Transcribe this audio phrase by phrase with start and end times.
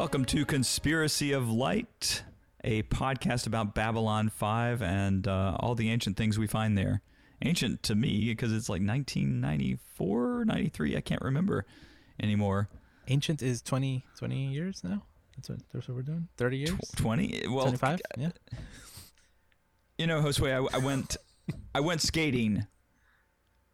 [0.00, 2.22] Welcome to Conspiracy of Light,
[2.64, 7.02] a podcast about Babylon 5 and uh, all the ancient things we find there.
[7.42, 11.66] Ancient to me because it's like 1994, 93, I can't remember
[12.18, 12.70] anymore.
[13.08, 15.02] Ancient is 20, 20 years now.
[15.36, 16.28] That's what that's what we're doing.
[16.38, 16.78] Thirty years.
[16.96, 17.48] 20?
[17.50, 18.00] Well, 25?
[18.16, 18.30] Yeah.
[19.98, 21.18] you know, Josue, I, I went,
[21.74, 22.66] I went skating.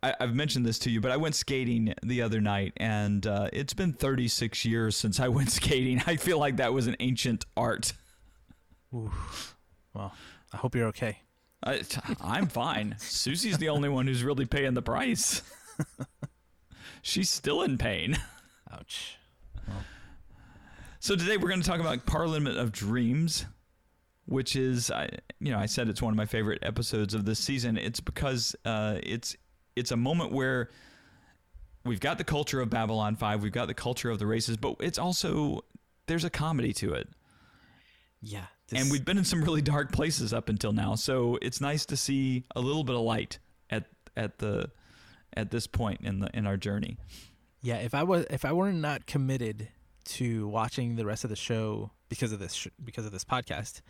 [0.07, 3.49] I, I've mentioned this to you, but I went skating the other night, and uh,
[3.53, 6.01] it's been 36 years since I went skating.
[6.07, 7.93] I feel like that was an ancient art.
[8.95, 9.11] Ooh.
[9.95, 10.15] Well,
[10.53, 11.19] I hope you're okay.
[11.65, 11.83] I,
[12.21, 12.95] I'm fine.
[12.99, 15.43] Susie's the only one who's really paying the price.
[17.03, 18.17] She's still in pain.
[18.73, 19.19] Ouch.
[21.01, 23.47] So today we're going to talk about Parliament of Dreams,
[24.27, 25.09] which is, I,
[25.41, 27.77] you know, I said it's one of my favorite episodes of this season.
[27.77, 29.37] It's because uh, it's
[29.77, 30.71] it's a moment where
[31.85, 34.77] we've got the culture of Babylon Five, we've got the culture of the races, but
[34.81, 35.65] it's also
[36.07, 37.09] there's a comedy to it.
[38.21, 38.47] Yeah.
[38.73, 41.97] and we've been in some really dark places up until now, so it's nice to
[41.97, 43.39] see a little bit of light
[43.71, 43.85] at
[44.17, 44.71] at the
[45.37, 46.97] at this point in the in our journey.
[47.63, 49.69] Yeah, if I was if I were not committed
[50.07, 53.83] to watching the rest of the show because of this sh- because of this podcast,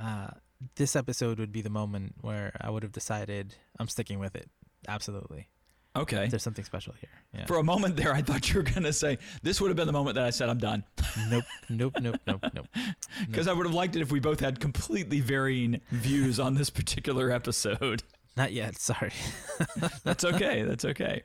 [0.00, 0.28] uh,
[0.76, 4.48] this episode would be the moment where I would have decided I'm sticking with it.
[4.88, 5.48] Absolutely.
[5.94, 6.28] Okay.
[6.28, 7.10] There's something special here.
[7.34, 7.46] Yeah.
[7.46, 9.86] For a moment there, I thought you were going to say this would have been
[9.86, 10.84] the moment that I said I'm done.
[11.28, 12.66] nope, nope, nope, nope, nope.
[13.26, 16.70] Because I would have liked it if we both had completely varying views on this
[16.70, 18.02] particular episode.
[18.36, 18.78] Not yet.
[18.78, 19.12] Sorry.
[20.04, 20.62] That's okay.
[20.62, 21.22] That's okay.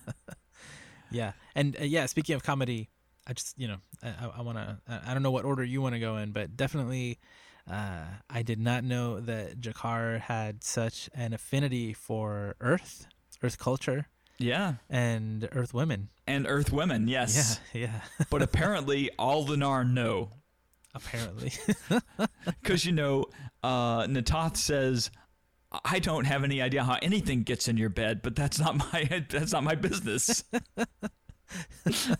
[1.10, 2.06] yeah, and uh, yeah.
[2.06, 2.88] Speaking of comedy,
[3.26, 5.94] I just you know I, I want to I don't know what order you want
[5.94, 7.18] to go in, but definitely.
[7.70, 13.06] Uh, I did not know that G'Kar had such an affinity for Earth,
[13.42, 14.06] Earth culture,
[14.38, 14.74] Yeah.
[14.88, 16.08] and Earth women.
[16.28, 17.58] And Earth women, yes.
[17.72, 18.24] Yeah, yeah.
[18.30, 20.30] But apparently, all the Nar know.
[20.94, 21.52] Apparently,
[22.62, 23.26] Because, you know,
[23.62, 25.10] uh, Na'Toth says,
[25.84, 29.24] I don't have any idea how anything gets in your bed, but that's not my
[29.28, 30.44] that's not my business.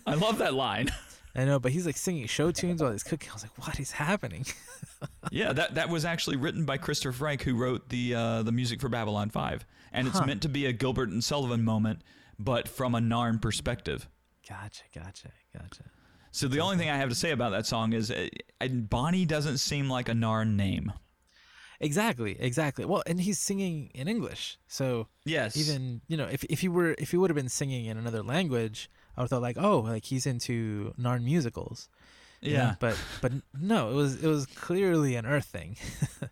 [0.05, 0.89] I love that line.
[1.37, 3.29] I know, but he's like singing show tunes while he's cooking.
[3.29, 4.45] I was like, what is happening?
[5.29, 8.79] Yeah, that that was actually written by Christopher Franke, who wrote the uh, the music
[8.79, 12.01] for Babylon Five, and it's meant to be a Gilbert and Sullivan moment,
[12.39, 14.07] but from a Narn perspective.
[14.47, 15.83] Gotcha, gotcha, gotcha.
[16.31, 18.27] So the only thing I have to say about that song is, uh,
[18.69, 20.93] Bonnie doesn't seem like a Narn name.
[21.79, 22.85] Exactly, exactly.
[22.85, 26.95] Well, and he's singing in English, so Yes, even you know if if he were
[26.97, 30.05] if he would have been singing in another language, I would thought like, oh, like
[30.05, 31.89] he's into Narn musicals.
[32.41, 32.75] yeah.
[32.79, 35.75] but but no, it was it was clearly an Earth thing.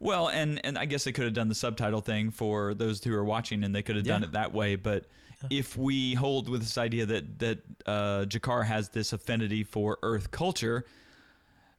[0.00, 3.14] Well, and and I guess they could have done the subtitle thing for those who
[3.14, 4.28] are watching, and they could have done Yeah.
[4.28, 4.76] it that way.
[4.76, 5.06] But
[5.48, 10.30] if we hold with this idea that that uh, G'Kar has this affinity for Earth
[10.30, 10.84] culture,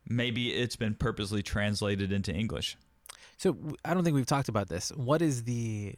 [0.08, 2.78] maybe it's been purposely translated into English.
[3.38, 4.90] So I don't think we've talked about this.
[4.96, 5.94] What is the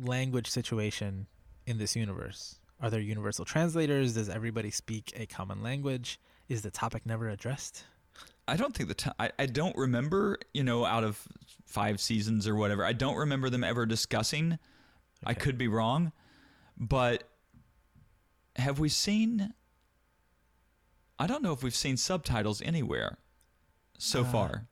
[0.00, 1.26] language situation
[1.66, 2.60] in this universe?
[2.82, 4.14] Are there universal translators?
[4.14, 6.18] Does everybody speak a common language?
[6.48, 7.84] Is the topic never addressed?
[8.48, 11.26] I don't think the time, I don't remember, you know, out of
[11.64, 14.58] five seasons or whatever, I don't remember them ever discussing.
[15.24, 16.10] I could be wrong,
[16.76, 17.22] but
[18.56, 19.54] have we seen?
[21.20, 23.18] I don't know if we've seen subtitles anywhere
[23.96, 24.66] so Uh, far.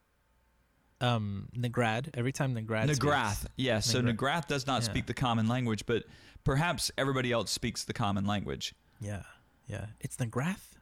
[1.01, 2.11] Um, Nagrad.
[2.15, 2.85] Every time Nagrad.
[2.85, 3.87] speaks- Nagrath, yes.
[3.87, 4.47] So Nagrath.
[4.49, 4.89] Does not Yeah.
[4.89, 6.05] speak the common language, but
[6.45, 8.75] perhaps everybody else speaks the common language.
[9.01, 9.23] Yeah,
[9.67, 9.87] yeah.
[10.01, 10.75] It's Nagrath.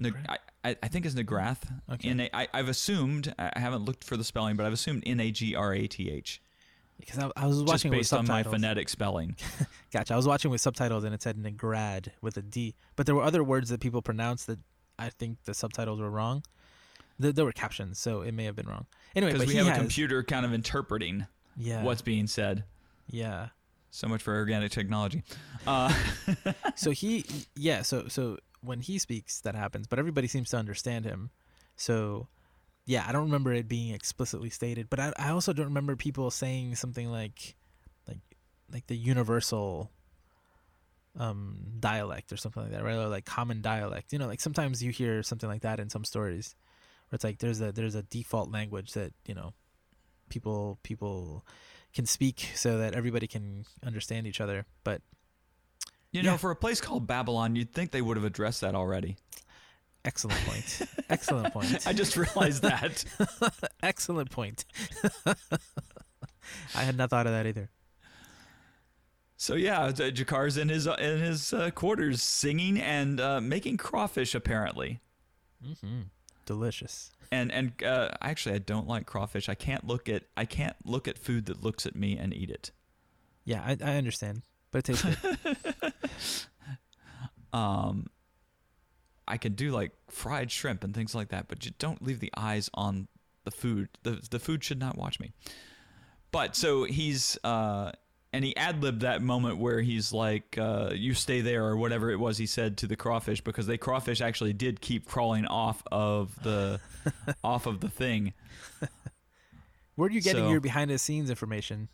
[0.00, 0.36] Nag- Nagrath?
[0.64, 1.58] I, I, think it's Nagrath.
[1.90, 2.10] Okay.
[2.10, 5.30] N- I, I've assumed, I haven't looked for the spelling, but I've assumed N A
[5.32, 6.40] G R A T H.
[7.00, 9.36] Because I, I was Just watching with based on my phonetic spelling.
[9.92, 10.14] Gotcha.
[10.14, 13.22] I was watching with subtitles and it said Nagrad with a D, but there were
[13.22, 14.58] other words that people pronounced that
[14.98, 16.42] I think the subtitles were wrong.
[17.18, 18.86] There, there were captions, so it may have been wrong.
[19.16, 21.26] Anyway, Because we have has, a computer kind of interpreting
[21.56, 21.82] Yeah.
[21.82, 22.64] what's being said.
[23.08, 23.48] Yeah.
[23.90, 25.22] So much for organic technology.
[25.66, 25.92] Uh,
[26.76, 27.24] so he
[27.56, 31.30] yeah so so when he speaks that happens but everybody seems to understand him
[31.76, 32.28] so
[32.86, 36.30] yeah i don't remember it being explicitly stated but i, I also don't remember people
[36.30, 37.54] saying something like
[38.08, 38.18] like
[38.72, 39.90] like the universal
[41.18, 44.82] um dialect or something like that right or like common dialect you know like sometimes
[44.82, 46.54] you hear something like that in some stories
[47.08, 49.52] where it's like there's a there's a default language that you know
[50.28, 51.44] people people
[51.94, 55.00] can speak so that everybody can understand each other but
[56.12, 56.30] you Yeah.
[56.30, 59.16] know, for a place called Babylon, you'd think they would have addressed that already.
[60.06, 60.82] Excellent point.
[61.10, 61.86] Excellent point.
[61.86, 63.04] I just realized that.
[63.82, 64.64] Excellent point.
[66.74, 67.68] I had not thought of that either.
[69.36, 75.00] So yeah, G'Kar's in his in his uh, quarters singing and uh, making crawfish apparently.
[75.62, 76.00] Mm-hmm.
[76.48, 77.10] Delicious.
[77.30, 79.50] And and uh, actually, I don't like crawfish.
[79.50, 82.48] I can't look at I can't look at food that looks at me and eat
[82.48, 82.70] it.
[83.44, 84.40] Yeah, I, I understand,
[84.70, 85.92] but it tastes good.
[87.50, 88.08] Um,
[89.26, 92.32] I can do like fried shrimp and things like that, but you don't leave the
[92.36, 93.08] eyes on
[93.44, 93.88] the food.
[94.02, 95.32] the The food should not watch me.
[96.30, 97.92] But so he's uh,
[98.32, 102.10] and he ad libbed that moment where he's like, uh, "You stay there" or whatever
[102.10, 105.82] it was he said to the crawfish because the crawfish actually did keep crawling off
[105.90, 106.80] of the
[107.44, 108.32] off of the thing.
[109.94, 111.88] Where are you getting So- your behind the scenes information?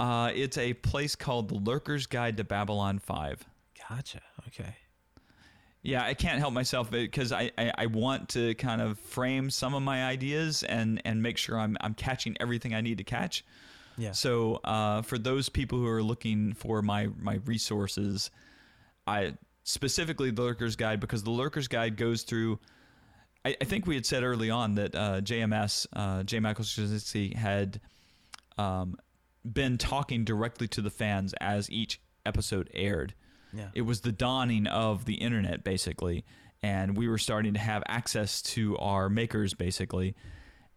[0.00, 3.44] Uh, it's a place called the Lurker's Guide to Babylon Five.
[3.88, 4.20] Gotcha.
[4.48, 4.74] Okay.
[5.84, 9.74] Yeah, I can't help myself because I, I, I want to kind of frame some
[9.74, 13.44] of my ideas and, and make sure I'm, I'm catching everything I need to catch.
[13.98, 14.12] Yeah.
[14.12, 18.30] So uh, for those people who are looking for my, my resources,
[19.06, 19.34] I
[19.64, 22.58] specifically the Lurker's Guide because the Lurker's Guide goes through.
[23.44, 26.40] I, I think we had said early on that uh, JMS uh, J.
[26.40, 27.80] Michael Straczynski had
[28.58, 28.96] um,
[29.50, 33.14] been talking directly to the fans as each episode aired
[33.52, 33.68] Yeah.
[33.74, 36.24] it was the dawning of the internet basically
[36.62, 40.14] and we were starting to have access to our makers basically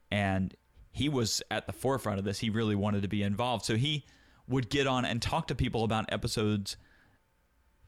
[0.09, 0.55] and
[0.95, 4.05] he was at the forefront of this he really wanted to be involved so he
[4.47, 6.77] would get on and talk to people about episodes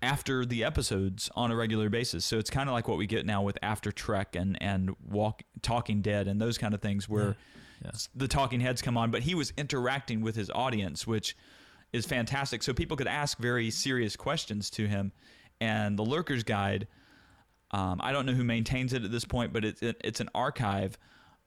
[0.01, 3.25] after the episodes on a regular basis so it's kind of like what we get
[3.25, 7.35] now with after trek and and walk talking dead and those kind of things where
[7.83, 7.91] Yeah.
[8.15, 11.35] the talking heads come on but he was interacting with his audience which
[11.93, 12.61] is fantastic.
[12.63, 15.13] So people could ask very serious questions to him.
[15.61, 16.85] And the Lurker's Guide,
[17.71, 20.29] um, I don't know who maintains it at this point, but it's it, it's an
[20.35, 20.97] archive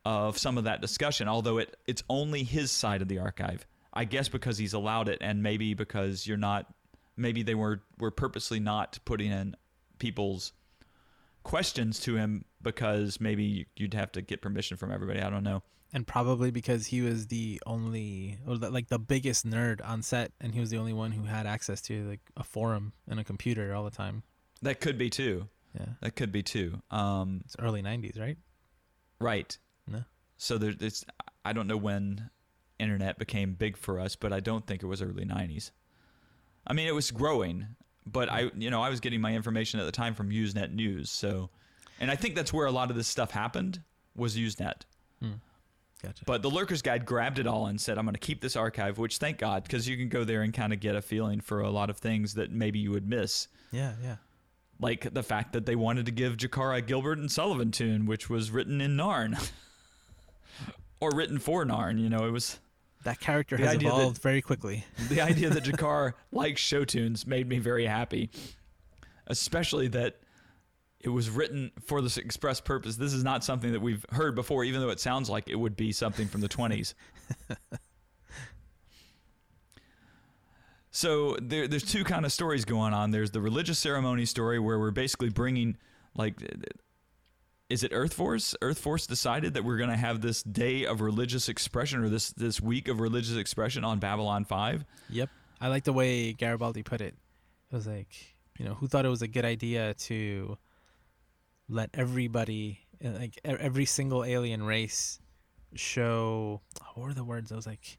[0.04, 1.28] of some of that discussion.
[1.28, 5.18] Although it it's only his side of the archive, I guess because he's allowed it,
[5.20, 6.66] and maybe because you're not,
[7.16, 9.56] maybe they were were purposely not putting in
[9.98, 10.52] people's
[11.42, 15.20] questions to him because maybe you'd have to get permission from everybody.
[15.20, 15.62] I don't know.
[15.92, 20.32] and probably because he was the only or the, like the biggest nerd on set
[20.40, 23.24] and he was the only one who had access to like a forum and a
[23.24, 24.22] computer all the time
[24.62, 25.48] That could be too.
[25.74, 26.80] yeah That could be too.
[26.90, 28.36] Um, it's early 90s right
[29.18, 29.58] Right.
[29.86, 30.04] No
[30.36, 31.04] So there, it's
[31.44, 32.30] I don't know when
[32.78, 35.70] internet became big for us, but I don't think it was early '90s.
[36.66, 37.66] I mean, it was growing,
[38.06, 41.10] but I, you know, I was getting my information at the time from Usenet News.
[41.10, 41.50] So,
[41.98, 43.82] and I think that's where a lot of this stuff happened
[44.14, 44.82] was Usenet.
[45.20, 45.32] Hmm.
[46.02, 48.56] gotcha But the Lurker's Guide grabbed it all and said, "I'm going to keep this
[48.56, 51.40] archive," which thank God, because you can go there and kind of get a feeling
[51.40, 54.16] for a lot of things that maybe you would miss yeah yeah
[54.80, 58.30] like the fact that they wanted to give G'Kar a Gilbert and Sullivan tune, which
[58.30, 59.50] was written in Narn,
[61.00, 61.98] or written for Narn.
[62.00, 62.58] You know, it was
[63.04, 67.26] that character has idea that- evolved very quickly the idea that G'Kar likes show tunes
[67.26, 68.30] made me very happy,
[69.26, 70.16] especially that
[71.00, 72.96] it was written for this express purpose.
[72.96, 75.74] This is not something that we've heard before, even though it sounds like it would
[75.74, 76.92] be something from the 20s.
[80.90, 83.12] so there, there's two kind of stories going on.
[83.12, 85.76] There's the religious ceremony story where we're basically bringing,
[86.14, 86.34] like,
[87.70, 88.54] is it Earth Force?
[88.60, 92.30] Earth Force decided that we're going to have this day of religious expression or this
[92.32, 94.84] this week of religious expression on Babylon 5.
[95.08, 95.30] Yep.
[95.60, 97.14] I like the way Garibaldi put it.
[97.70, 98.14] It was like,
[98.58, 100.58] you know, who thought it was a good idea to
[101.68, 105.20] let everybody, uh, like every single alien race,
[105.74, 106.60] show.
[106.94, 107.52] What were the words?
[107.52, 107.98] I was like,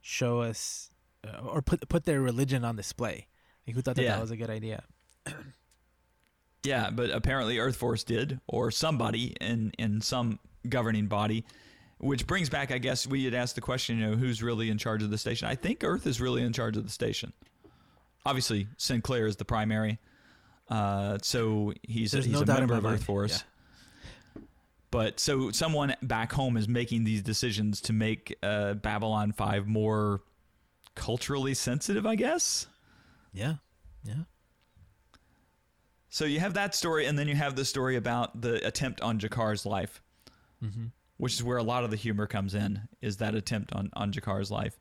[0.00, 0.90] show us,
[1.26, 3.26] uh, or put put their religion on display.
[3.66, 4.12] Like, who thought that Yeah.
[4.16, 4.84] that was a good idea?
[6.64, 10.38] Yeah, but apparently Earth Force did, or somebody in in some
[10.68, 11.44] governing body.
[11.98, 14.78] Which brings back, I guess, we had asked the question, you know, who's really in
[14.78, 15.46] charge of the station?
[15.46, 17.32] I think Earth is really in charge of the station.
[18.26, 19.98] Obviously, Sinclair is the primary,
[20.68, 22.84] uh, so he's There's he's no a member of.
[22.84, 23.44] Earth Force.
[24.90, 30.20] But so someone back home is making these decisions to make uh, Babylon Five more
[30.94, 32.66] culturally sensitive, I guess.
[33.32, 33.54] Yeah,
[34.04, 34.24] yeah.
[36.12, 39.18] So you have that story, and then you have the story about the attempt on
[39.18, 40.02] G'Kar's life,
[40.62, 40.86] Mm-hmm.
[41.16, 42.82] which is where a lot of the humor comes in.
[43.00, 44.78] Is that attempt on on G'Kar's life?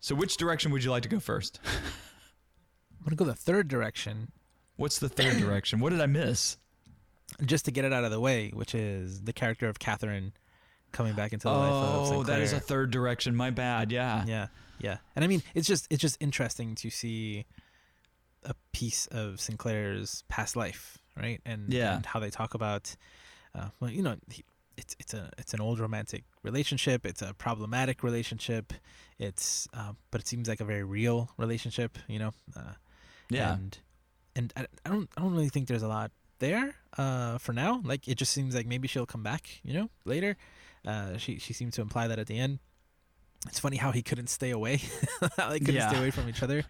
[0.00, 1.58] So which direction would you like to go first?
[1.66, 4.30] I'm gonna go the third direction
[4.76, 5.80] What's the third direction?
[5.80, 6.56] What did I miss?
[7.44, 10.32] just to get it out of the way, which is the character of Catherine
[10.92, 13.34] coming back into the life of Oh, that is a third direction.
[13.34, 13.90] My bad.
[13.90, 14.24] Yeah.
[14.26, 14.46] yeah
[14.78, 17.44] yeah and i mean it's just it's just interesting to see
[18.44, 21.96] a piece of sinclair's past life right and Yeah.
[21.96, 22.96] and how they talk about
[23.54, 24.44] uh, well you know he,
[24.76, 28.72] it's it's a it's an old romantic relationship it's a problematic relationship
[29.18, 32.74] it's uh, but it seems like a very real relationship you know uh,
[33.30, 33.54] Yeah.
[33.54, 33.78] and
[34.36, 36.10] and I, I don't i don't really think there's a lot
[36.40, 37.80] there uh, for now.
[37.84, 40.36] Like it just seems like maybe she'll come back, you know, later.
[40.84, 42.58] Uh, she she seemed to imply that at the end.
[43.46, 44.80] It's funny how he couldn't stay away.
[45.38, 45.88] how they couldn't Yeah.
[45.90, 46.64] stay away from each other.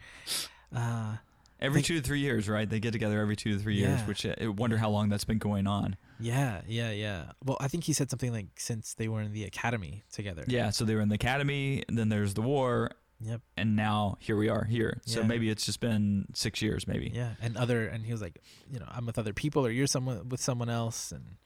[0.70, 1.16] Uh,
[1.64, 2.68] Every Think- two to three years, right?
[2.68, 5.38] They get together every two to three years, which I wonder how long that's been
[5.38, 5.96] going on.
[6.20, 7.32] yeah, yeah, yeah.
[7.44, 10.44] Well, I think he said something like since they were in the academy together.
[10.46, 12.90] Yeah, so they were in the academy, and then there's the war,
[13.20, 13.40] Yep.
[13.56, 15.00] and now here we are here.
[15.06, 15.26] So Yeah.
[15.26, 17.10] maybe it's just been six years, maybe.
[17.14, 18.38] Yeah, and other, and he was like,
[18.70, 21.36] you know, I'm with other people, or you're someone with someone else, and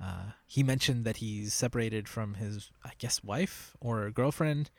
[0.00, 4.70] uh, he mentioned that he's separated from his, I guess, wife or girlfriend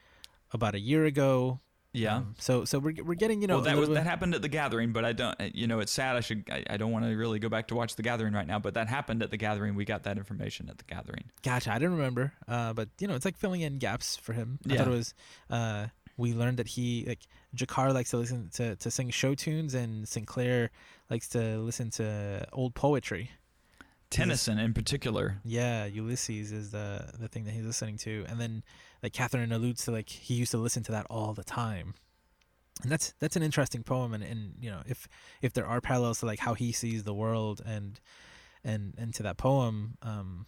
[0.51, 1.61] about a year ago.
[1.95, 2.17] Yeah.
[2.17, 4.41] Um, so, so we're we're getting, you know, well, that was little that happened at
[4.41, 5.39] the gathering, but I don't.
[5.39, 6.15] uh, You know, it's sad.
[6.15, 6.43] I should.
[6.51, 8.73] I, I don't want to really go back to watch the gathering right now, but
[8.75, 9.75] that happened at the gathering.
[9.75, 11.25] We got that information at the gathering.
[11.43, 11.71] Gotcha.
[11.71, 12.33] I didn't remember.
[12.47, 14.59] Uh, but you know, it's like filling in gaps for him.
[14.69, 14.77] I Yeah.
[14.79, 15.13] thought it was.
[15.49, 15.87] Uh,
[16.17, 20.07] we learned that he like G'Kar likes to listen to to sing show tunes, and
[20.07, 20.71] Sinclair
[21.09, 23.31] likes to listen to old poetry.
[24.11, 25.39] Tennyson, in particular.
[25.43, 28.63] Yeah, Ulysses is the the thing that he's listening to, and then
[29.05, 31.93] like Catherine alludes to like he used to listen to that all the time.
[32.81, 35.07] And that's that's an interesting poem, and, and you know if
[35.43, 37.99] if there are parallels to like how he sees the world and
[38.63, 40.47] and and to that poem, um,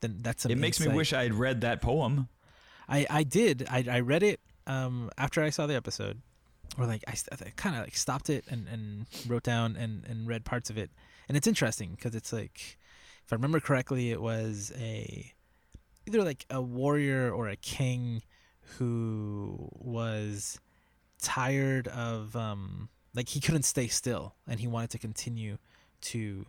[0.00, 2.28] then that's it makes me wish I had read that poem.
[2.88, 3.66] I I did.
[3.70, 6.22] I I read it um after I saw the episode,
[6.78, 7.14] or like I,
[7.56, 10.90] kind of like stopped it and and wrote down and and read parts of it,
[11.28, 12.78] and it's interesting because it's like,
[13.24, 15.34] if I remember correctly, it was a
[16.08, 18.22] either like a warrior or a king
[18.78, 20.58] who was
[21.20, 25.58] tired of um like he couldn't stay still and he wanted to continue
[26.00, 26.46] to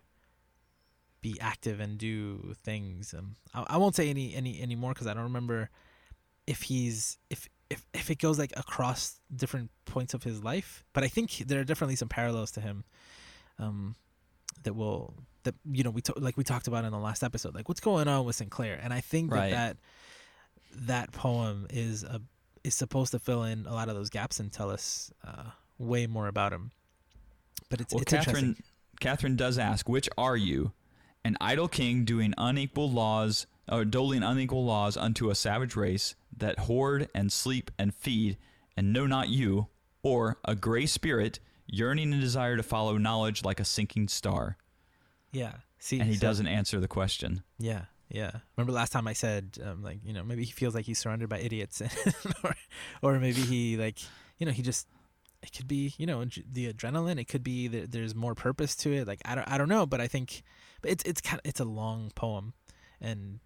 [1.21, 3.13] be active and do things.
[3.17, 5.69] Um i, I won't say any any any more because i don't remember
[6.47, 11.03] if he's if if if it goes like across different points of his life but
[11.03, 12.83] i think there are definitely some parallels to him
[13.59, 13.95] um
[14.63, 15.13] that will
[15.43, 17.79] that you know we to, like we talked about in the last episode like what's
[17.79, 19.51] going on with sinclair and i think Right.
[19.51, 19.77] that
[20.75, 22.21] that that poem is a
[22.63, 25.43] is supposed to fill in a lot of those gaps and tell us uh,
[25.77, 26.71] way more about him
[27.69, 28.65] but it's Well, it's Catherine, interesting
[28.99, 30.73] Catherine does ask, "Which are you,
[31.23, 36.59] an idle king doing unequal laws, or doling unequal laws unto a savage race that
[36.59, 38.37] hoard and sleep and feed,
[38.75, 39.67] and know not you,
[40.03, 44.57] or a gray spirit yearning and desire to follow knowledge like a sinking star?"
[45.31, 47.43] Yeah see And he so- doesn't answer the question.
[47.57, 48.31] Yeah, yeah.
[48.57, 51.29] Remember last time I said, um, like, you know, maybe he feels like he's surrounded
[51.29, 51.81] by idiots,
[52.43, 52.55] or,
[53.01, 53.97] or maybe he like,
[54.37, 54.87] you know, he just,
[55.41, 57.17] it could be, you know, the adrenaline.
[57.19, 59.07] It could be that there's more purpose to it.
[59.07, 60.43] Like, I don't, I don't know, but I think,
[60.81, 62.53] but it's, it's kind of, it's a long poem,
[62.99, 63.39] and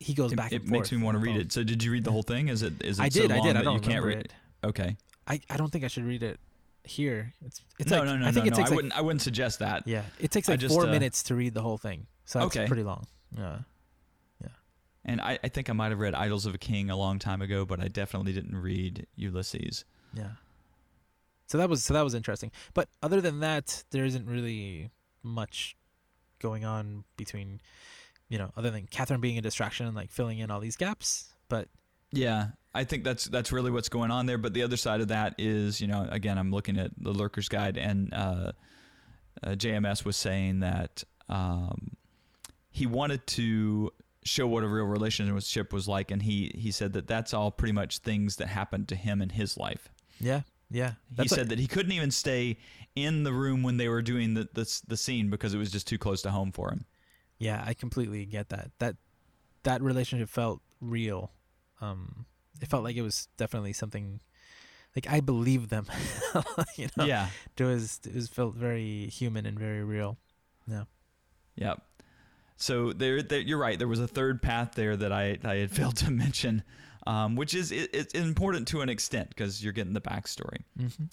[0.00, 0.52] he goes It, back.
[0.52, 1.40] it makes me want to read poem.
[1.42, 1.52] it.
[1.52, 2.48] So, did you read the whole thing?
[2.48, 3.56] Is it is it I so did, I did.
[3.56, 4.32] I don't you can't read it.
[4.64, 4.96] Okay.
[5.28, 6.40] I, I don't think I should read it
[6.84, 7.32] here.
[7.44, 8.52] It's, it's no, like, no, no, I think no.
[8.52, 8.96] it takes I like, wouldn't.
[8.98, 9.86] I wouldn't suggest that.
[9.86, 12.56] yeah, it takes like just, four uh, minutes to read the whole thing, so that's
[12.56, 12.66] Okay.
[12.66, 13.06] pretty long.
[13.36, 13.58] Yeah,
[14.40, 14.48] yeah.
[15.04, 17.42] And I, I think I might have read Idylls of a King a long time
[17.42, 19.84] ago, but I definitely didn't read Ulysses.
[20.14, 20.28] Yeah.
[21.46, 22.50] So that was so that was interesting.
[22.72, 24.90] But other than that, there isn't really
[25.22, 25.76] much
[26.40, 27.60] going on between,
[28.28, 31.32] you know, other than Catherine being a distraction and like filling in all these gaps.
[31.48, 31.68] But
[32.12, 34.38] Yeah, I think that's that's really what's going on there.
[34.38, 37.48] But the other side of that is, you know, again, I'm looking at the Lurker's
[37.48, 38.52] Guide, and uh,
[39.42, 41.96] uh, JMS was saying that um,
[42.70, 43.92] he wanted to
[44.24, 47.72] show what a real relationship was like, and he he said that that's all pretty
[47.72, 49.88] much things that happened to him in his life.
[50.20, 50.40] yeah,
[50.70, 50.94] yeah.
[51.20, 52.56] He said that he couldn't even stay
[52.96, 55.86] in the room when they were doing the, the the scene because it was just
[55.86, 56.84] too close to home for him.
[57.38, 58.70] yeah, I completely get that.
[58.78, 58.96] That
[59.62, 61.30] that relationship felt real.
[61.80, 62.26] Um,
[62.60, 64.20] it felt like it was definitely something.
[64.96, 65.86] Like I believed them,
[66.76, 67.04] you know.
[67.04, 70.18] Yeah, It was it was felt very human and very real.
[70.68, 70.84] Yeah.
[71.56, 71.82] Yep.
[72.56, 73.76] So there, there, you're right.
[73.76, 76.62] There was a third path there that I, I had failed to mention,
[77.08, 80.58] um, which is it, it's important to an extent because you're getting the backstory.
[80.78, 81.04] Mm-hmm.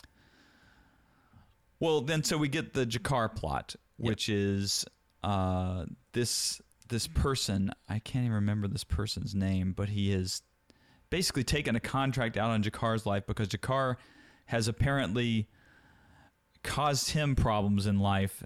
[1.79, 4.07] Well, then so we get the G'Kar plot, Yep.
[4.07, 4.85] which is
[5.23, 7.71] uh, this this person.
[7.89, 10.41] I can't even remember this person's name, but he has
[11.11, 13.97] basically taken a contract out on G'Kar's life because G'Kar
[14.45, 15.47] has apparently
[16.63, 18.43] caused him problems in life.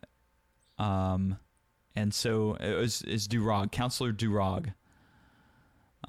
[0.77, 1.37] Um,
[1.95, 4.73] and so it was is Du'Rog, Counselor Du'Rog.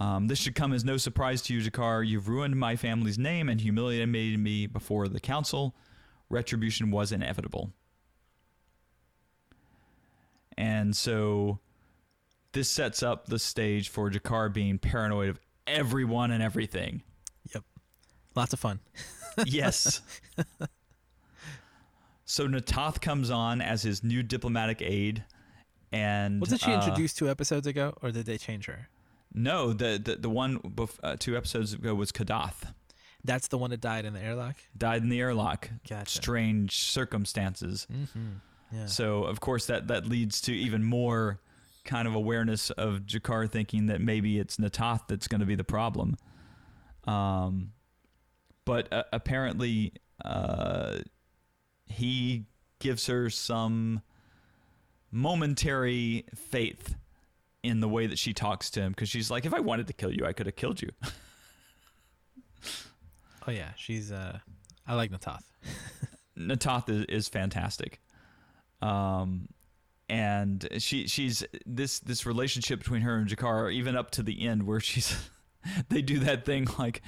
[0.00, 2.06] Um, this should come as no surprise to you, G'Kar.
[2.06, 5.76] You've ruined my family's name and humiliated me before the council.
[6.28, 7.70] Retribution was inevitable.
[10.58, 11.60] And so
[12.52, 17.02] this sets up the stage for G'Kar being paranoid of everyone and everything.
[17.54, 17.64] Yep.
[18.34, 18.80] Lots of fun.
[19.46, 20.00] yes.
[22.28, 25.24] So Na'Toth comes on as his new diplomatic aide,
[25.92, 28.88] and Wasn't she uh, introduced two episodes ago, or did they change her?
[29.32, 32.72] No, the the, the one bef- uh, two episodes ago was Ka'Dath.
[33.22, 34.56] That's the one that died in the airlock.
[34.76, 35.70] Died in the airlock.
[35.88, 36.10] Gotcha.
[36.10, 37.86] Strange circumstances.
[37.92, 38.28] Mm-hmm.
[38.72, 38.86] Yeah.
[38.86, 41.38] So of course that that leads to even more
[41.86, 45.64] kind of awareness of G'Kar thinking that maybe it's Na'Toth that's going to be the
[45.64, 46.16] problem.
[47.04, 47.72] Um,
[48.64, 50.98] but uh, apparently uh,
[51.86, 52.44] he
[52.80, 54.02] gives her some
[55.10, 56.96] momentary faith
[57.62, 59.92] in the way that she talks to him because she's like, if I wanted to
[59.92, 60.90] kill you, I could have killed you.
[63.46, 64.12] oh yeah, she's.
[64.12, 64.38] uh
[64.86, 65.42] I like Na'Toth.
[66.38, 68.00] Na'Toth is, is fantastic.
[68.80, 69.48] Um,
[70.08, 74.64] and she she's this this relationship between her and G'Kar, even up to the end
[74.64, 75.30] where she's
[75.88, 77.02] they do that thing like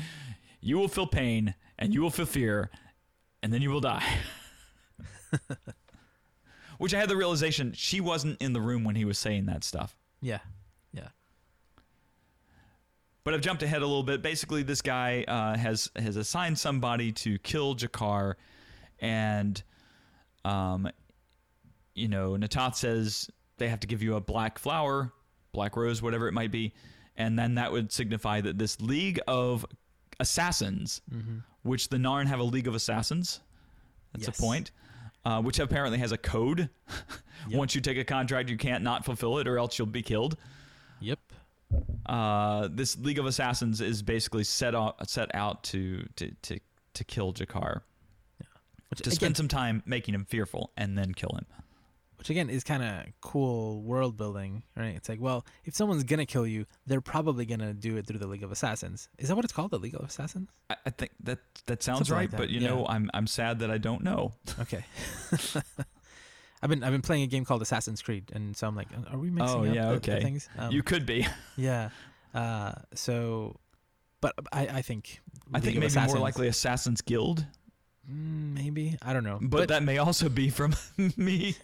[0.60, 2.70] you will feel pain and you will feel fear
[3.42, 4.04] and then you will die.
[6.78, 9.64] Which I had the realization she wasn't in the room when he was saying that
[9.64, 9.96] stuff.
[10.20, 10.38] Yeah.
[10.92, 11.08] Yeah.
[13.24, 14.22] But I've jumped ahead a little bit.
[14.22, 18.34] Basically, this guy uh, has has assigned somebody to kill G'Kar,
[19.00, 19.62] and
[20.44, 20.88] um,
[21.98, 23.28] you know, Na'Toth says
[23.58, 25.12] they have to give you a black flower,
[25.52, 26.72] black rose, whatever it might be,
[27.16, 29.66] and then that would signify that this league of
[30.20, 31.38] assassins, Mm-hmm.
[31.62, 33.40] which the Narn have a league of assassins.
[34.12, 34.38] That's Yes.
[34.38, 34.70] a point.
[35.24, 36.70] Uh, which apparently has a code.
[37.48, 37.56] Yep.
[37.56, 40.36] Once you take a contract, you can't not fulfill it, or else you'll be killed.
[41.00, 41.20] Yep.
[42.04, 46.58] Uh, this League of Assassins is basically set out set out to to to,
[46.94, 47.82] to kill G'Kar,
[48.90, 51.46] Which to again, spend some time making him fearful, and then kill him.
[52.18, 54.94] Which again is kind of cool world building, right?
[54.96, 58.26] It's like, well, if someone's gonna kill you, they're probably gonna do it through the
[58.26, 59.08] League of Assassins.
[59.18, 60.48] Is that what it's called, the League of Assassins?
[60.68, 62.68] I, I think that that sounds Something like right, that, but you yeah.
[62.68, 64.32] know, I'm I'm sad that I don't know.
[64.60, 64.84] Okay.
[66.60, 69.18] I've been I've been playing a game called Assassin's Creed, and so I'm like, are
[69.18, 70.22] we mixing Oh, up yeah, the, the okay.
[70.22, 70.48] things?
[70.58, 71.24] Um, you could be.
[71.56, 71.90] yeah.
[72.34, 73.60] Uh, so,
[74.20, 75.20] but I I think
[75.54, 77.46] I think League maybe more likely Assassin's Guild,
[78.10, 80.74] Mm, maybe I don't know, but, that may also be from
[81.16, 81.56] me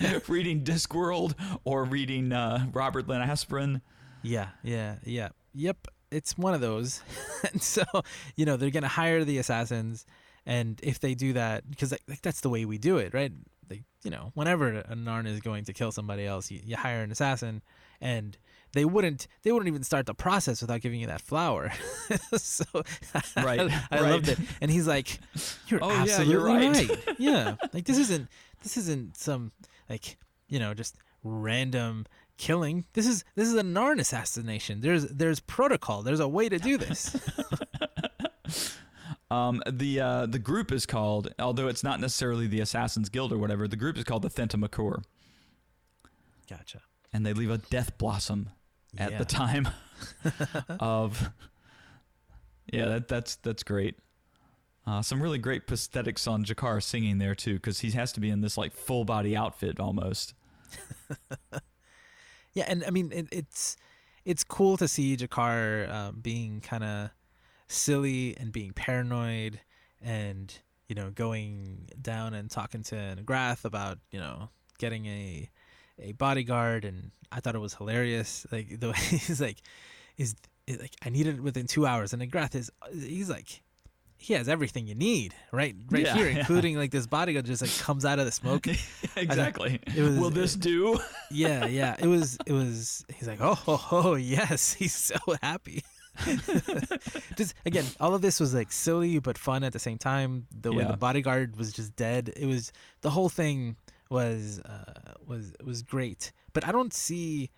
[0.00, 3.80] yeah, reading Discworld or reading uh, Robert Lynn Asprin.
[4.22, 5.86] yeah, yeah, yeah, yep.
[6.10, 7.02] It's one of those,
[7.52, 7.82] and so
[8.36, 10.04] you know they're gonna hire the assassins,
[10.46, 13.32] and if they do that, because like, like that's the way we do it, right?
[13.70, 17.02] Like you know, whenever a Narn is going to kill somebody else, you, you hire
[17.02, 17.62] an assassin,
[18.00, 18.36] and
[18.74, 21.72] they wouldn't they wouldn't even start the process without giving you that flower.
[22.36, 22.64] so
[23.36, 24.10] Right, I, I right.
[24.10, 25.18] loved it, and he's like,
[25.68, 27.16] "You're Oh, yeah, absolutely you're right." right.
[27.18, 28.28] Yeah, like this isn't
[28.62, 29.52] this isn't some
[29.88, 30.18] like
[30.48, 32.06] you know just random."
[32.38, 36.58] killing this is this is a narn assassination there's there's protocol there's a way to
[36.58, 37.14] do this
[39.30, 43.38] Um, the uh, the group is called, although it's not necessarily the Assassin's Guild or
[43.38, 43.66] whatever.
[43.66, 45.02] The group is called the Thenta Makur,
[46.50, 46.82] gotcha
[47.14, 48.50] and they leave a death blossom
[48.98, 49.18] at Yeah.
[49.18, 49.68] the time
[50.80, 51.30] of.
[52.70, 53.96] Yeah, that, that's that's great.
[54.84, 58.30] Uh, some really great prosthetics on G'Kar singing there too, because he has to be
[58.30, 60.34] in this like full body outfit almost.
[62.54, 63.76] Yeah, and I mean it, it's
[64.24, 67.10] it's cool to see G'Kar um, being kind of
[67.68, 69.60] silly and being paranoid,
[70.00, 70.52] and
[70.88, 75.50] you know going down and talking to Nagrath about you know getting a
[75.98, 78.46] a bodyguard, and I thought it was hilarious.
[78.52, 79.62] Like the way he's like,
[80.18, 80.34] is
[80.68, 83.62] like I need it within two hours, and Nagrath is he's like.
[84.22, 85.74] He has everything you need, right?
[85.90, 86.38] Right Yeah, here, yeah.
[86.38, 88.66] including like this bodyguard just like comes out of the smoke.
[89.16, 89.80] exactly.
[89.96, 90.98] was- Will this do?
[91.30, 95.82] yeah yeah it was it was he's like oh oh, oh yes he's so happy
[97.36, 100.70] just again all of this was like silly but fun at the same time the
[100.72, 100.90] way Yeah.
[100.90, 103.76] the bodyguard was just dead it was the whole thing
[104.10, 107.50] was uh was was great but i don't see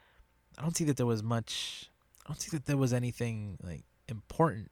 [0.58, 1.90] i don't see that there was much
[2.24, 4.70] i don't see that there was anything like important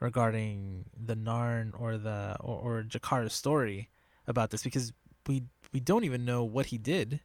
[0.00, 3.88] regarding the narn or the or, or G'Kar's story
[4.26, 4.92] about this because
[5.26, 7.20] we we don't even know what he did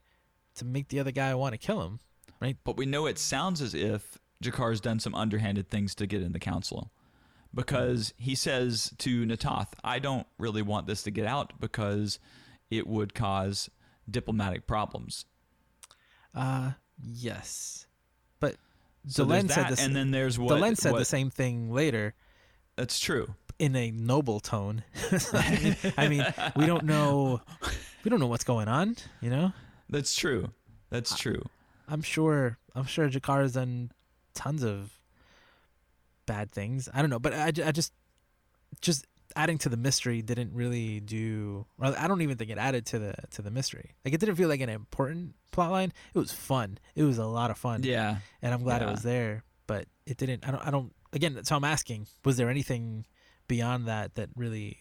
[0.55, 1.99] to make the other guy want to kill him.
[2.39, 2.57] right?
[2.63, 6.31] But we know it sounds as if G'Kar's done some underhanded things to get in
[6.33, 6.91] the council.
[7.53, 12.19] Because he says to Na'Toth, I don't really want this to get out because
[12.69, 13.69] it would cause
[14.09, 15.23] diplomatic problems.
[16.33, 17.87] Uh yes,
[18.41, 18.55] but
[19.07, 22.13] So Delenn said the and then there's what, Delenn said what- the same thing later
[22.75, 23.35] That's true.
[23.59, 24.83] in a noble tone.
[25.33, 27.41] I, mean, I mean, we don't know,
[28.03, 28.95] we don't know what's going on.
[29.21, 29.53] You know,
[29.89, 30.51] That's true.
[30.89, 31.41] That's true.
[31.87, 33.91] I'm sure, I'm sure G'Kar has done
[34.33, 34.99] tons of
[36.25, 36.89] bad things.
[36.93, 37.93] I don't know, but I, I just,
[38.81, 41.65] just adding to the mystery didn't really do.
[41.79, 43.91] I don't even think it added to the to the mystery.
[44.03, 45.93] Like it didn't feel like an important plot line.
[46.13, 46.77] It was fun.
[46.95, 47.83] It was a lot of fun.
[47.83, 48.17] Yeah.
[48.41, 48.87] and I'm glad Yeah.
[48.87, 49.43] it was there.
[49.67, 50.47] But it didn't.
[50.47, 50.67] I don't.
[50.67, 50.93] I don't.
[51.15, 53.05] Again, so I'm asking: Was there anything
[53.47, 54.77] beyond that that really?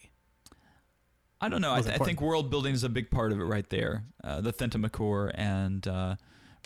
[1.41, 1.73] I don't know.
[1.73, 4.03] I, th- I think world building is a big part of it right there.
[4.23, 6.15] Uh, the Thenta Makur and uh,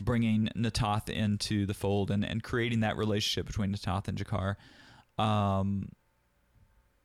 [0.01, 4.55] bringing Na'Toth into the fold and, and creating that relationship between Na'Toth and G'Kar.
[5.23, 5.89] Um,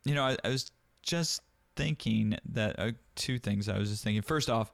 [0.05, 0.70] you know, I, I was
[1.03, 1.40] just
[1.77, 3.68] thinking that uh, two things.
[3.68, 4.22] I was just thinking.
[4.22, 4.72] First off,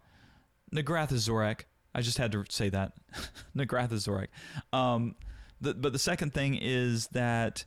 [0.75, 1.63] Nagrath is Zorak.
[1.95, 2.93] I just had to say that.
[3.57, 4.29] Nagrath is Zorak.
[4.73, 5.15] Um,
[5.61, 7.65] the, but the second thing is that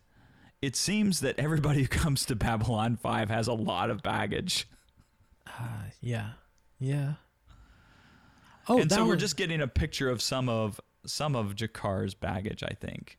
[0.64, 4.68] it seems that everybody who comes to Babylon 5 has a lot of baggage.
[5.46, 6.30] Uh, yeah,
[6.80, 7.14] yeah.
[8.68, 12.14] Oh, and so we're was- just getting a picture of some of some of G'Kar's
[12.14, 13.18] baggage, I think.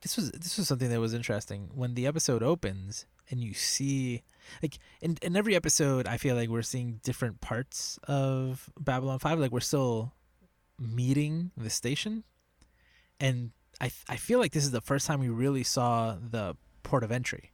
[0.00, 4.22] this was this was something that was interesting when the episode opens and you see
[4.62, 9.38] like in, in every episode i feel like we're seeing different parts of babylon 5
[9.40, 10.12] like we're still
[10.78, 12.22] meeting the station
[13.18, 16.54] and i i feel like this is the first time we really saw the
[16.86, 17.52] port of entry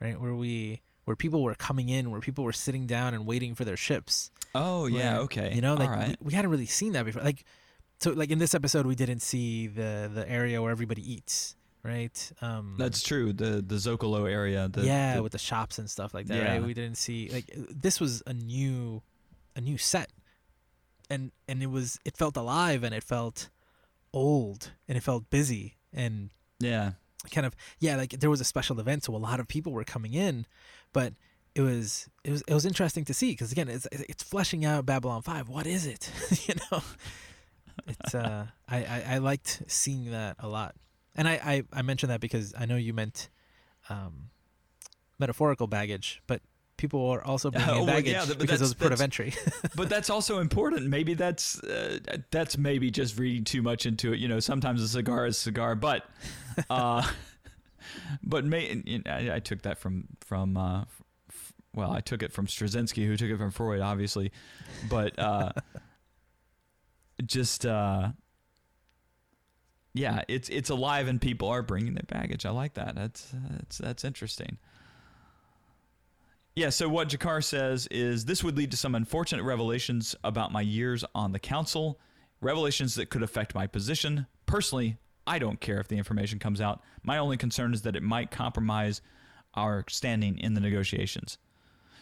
[0.00, 3.54] right where we where people were coming in where people were sitting down and waiting
[3.54, 5.52] for their ships Oh yeah, okay.
[5.52, 6.16] You know, like right.
[6.20, 7.22] we, we hadn't really seen that before.
[7.22, 7.44] Like,
[7.98, 12.32] so like in this episode, we didn't see the the area where everybody eats, right?
[12.40, 13.32] Um, That's true.
[13.32, 14.68] The the Zocalo area.
[14.68, 16.36] The, yeah, the- with the shops and stuff like that.
[16.36, 16.52] Yeah.
[16.52, 16.62] Right?
[16.62, 19.02] We didn't see like this was a new
[19.56, 20.10] a new set,
[21.10, 23.50] and and it was it felt alive and it felt
[24.12, 26.92] old and it felt busy and yeah.
[27.30, 29.84] Kind of yeah like there was a special event so a lot of people were
[29.84, 30.46] coming in
[30.92, 31.14] but
[31.54, 34.84] it was it was it was interesting to see because again it's it's fleshing out
[34.84, 36.10] babylon 5 what is it?
[36.46, 36.82] You know?
[37.86, 40.74] It's uh I, I i liked seeing that a lot.
[41.14, 43.28] And i i, I mentioned that because i know you meant
[43.88, 44.30] um
[45.18, 46.40] metaphorical baggage but
[46.76, 49.32] people are also bringing Oh, in well, baggage yeah, because of the port of entry
[49.76, 50.86] but that's also important.
[50.88, 51.98] Maybe that's uh,
[52.30, 54.18] that's maybe just reading too much into it.
[54.18, 56.04] You know, sometimes a cigar is a cigar, but
[56.70, 57.06] uh,
[58.22, 60.82] but may, you know, I, I took that from from uh,
[61.28, 64.32] f- well, I took it from Straczynski, who took it from Freud, obviously,
[64.88, 65.52] but uh,
[67.24, 68.10] just uh,
[69.92, 72.44] yeah, it's it's alive and people are bringing their baggage.
[72.44, 72.94] I like that.
[72.94, 74.58] That's that's that's interesting.
[76.56, 80.60] Yeah, so what G'Kar says is this would lead to some unfortunate revelations about my
[80.60, 81.98] years on the council,
[82.40, 84.26] revelations that could affect my position.
[84.46, 86.80] Personally, I don't care if the information comes out.
[87.02, 89.00] My only concern is that it might compromise
[89.54, 91.38] our standing in the negotiations.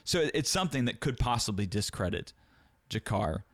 [0.04, 2.32] So it's something that could possibly discredit
[2.90, 3.44] G'Kar.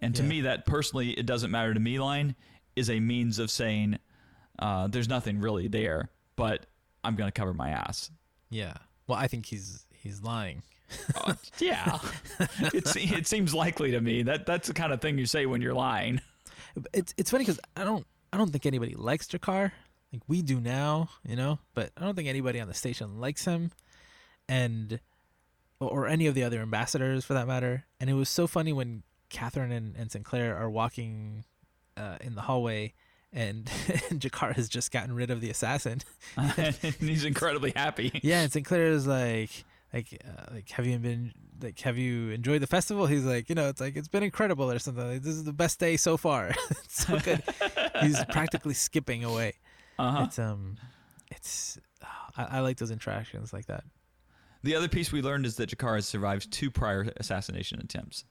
[0.00, 0.28] And to Yeah.
[0.28, 2.36] me, that personally, it doesn't matter to me line
[2.76, 3.98] is a means of saying
[4.60, 6.66] uh, there's nothing really there, but
[7.02, 8.10] I'm going to cover my ass.
[8.50, 8.74] yeah
[9.06, 10.62] well i think he's he's lying
[11.14, 11.98] Uh, yeah,
[12.72, 15.60] it's it seems likely to me that that's the kind of thing you say when
[15.60, 16.20] you're lying.
[16.94, 19.72] it's it's funny because I don't I don't think anybody likes G'Kar.
[20.12, 23.44] Like we do now, you know, but I don't think anybody on the station likes
[23.44, 23.70] him,
[24.48, 24.98] and
[25.80, 27.84] or, or any of the other ambassadors for that matter.
[28.00, 31.44] And it was so funny when Catherine and, and Sinclair are walking
[31.98, 32.94] uh, in the hallway,
[33.32, 33.70] and,
[34.10, 36.00] and G'Kar has just gotten rid of the assassin.
[36.36, 38.18] and he's incredibly happy.
[38.22, 39.50] Yeah, and Sinclair is like.
[39.92, 43.06] Like, uh, like, have you been like, have you enjoyed the festival?
[43.06, 45.12] He's like, you know, it's like it's been incredible or something.
[45.12, 46.48] Like, this is the best day so far.
[46.70, 47.42] it's so good.
[48.02, 49.54] He's practically skipping away.
[49.98, 50.24] Uh-huh.
[50.24, 50.76] It's um,
[51.30, 51.78] it's
[52.36, 53.84] I, I like those interactions like that.
[54.62, 58.24] The other piece we learned is that G'Kar has survived two prior assassination attempts.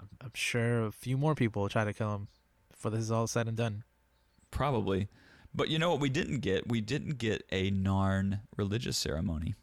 [0.00, 2.28] I'm, I'm sure a few more people will try to kill him
[2.70, 3.84] before this is all said and done.
[4.50, 5.08] Probably.
[5.54, 6.68] But you know what we didn't get?
[6.68, 9.54] We didn't get a Narn religious ceremony.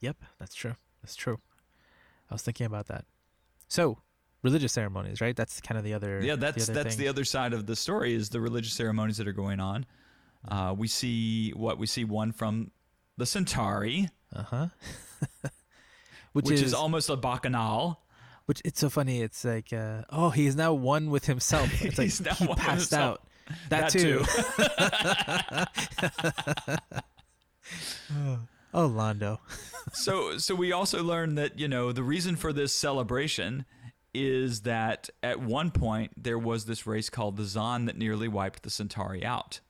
[0.00, 0.74] Yep, that's true.
[1.02, 1.38] That's true.
[2.30, 3.04] I was thinking about that.
[3.68, 3.98] So,
[4.42, 5.34] religious ceremonies, right?
[5.36, 6.20] That's kind of the other.
[6.22, 7.04] Yeah, that's the other that's thing.
[7.04, 9.86] the other side of the story is the religious ceremonies that are going on.
[10.46, 12.70] Uh, we see what we see one from
[13.16, 14.66] the Centauri, Uh huh.
[16.32, 18.00] which, is, almost a bacchanal.
[18.44, 19.22] Which it's so funny.
[19.22, 21.68] It's like, uh, oh, he is now one with himself.
[21.82, 23.18] It's like He's now he one passed himself.
[23.18, 23.22] out.
[23.70, 24.24] That, That too.
[28.74, 29.38] oh, Londo.
[29.92, 33.64] so so we also learned that you know the reason for this celebration
[34.14, 38.62] is that at one point there was this race called the Xon that nearly wiped
[38.62, 39.60] the Centauri out.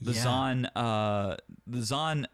[0.00, 0.24] The Yeah.
[0.24, 2.26] Xon, uh, the Xon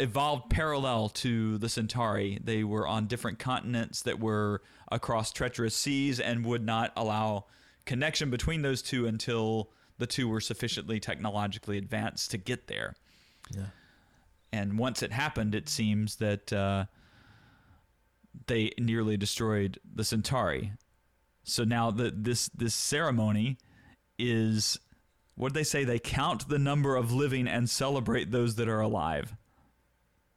[0.00, 2.38] evolved parallel to the Centauri.
[2.42, 7.46] They were on different continents that were across treacherous seas and would not allow
[7.84, 12.94] connection between those two until the two were sufficiently technologically advanced to get there.
[13.50, 13.66] Yeah.
[14.52, 16.86] And once it happened, it seems that uh,
[18.46, 20.72] they nearly destroyed the Centauri.
[21.44, 23.56] So now the, this this ceremony
[24.18, 24.78] is
[25.34, 25.84] what they say?
[25.84, 29.34] They count the number of living and celebrate those that are alive.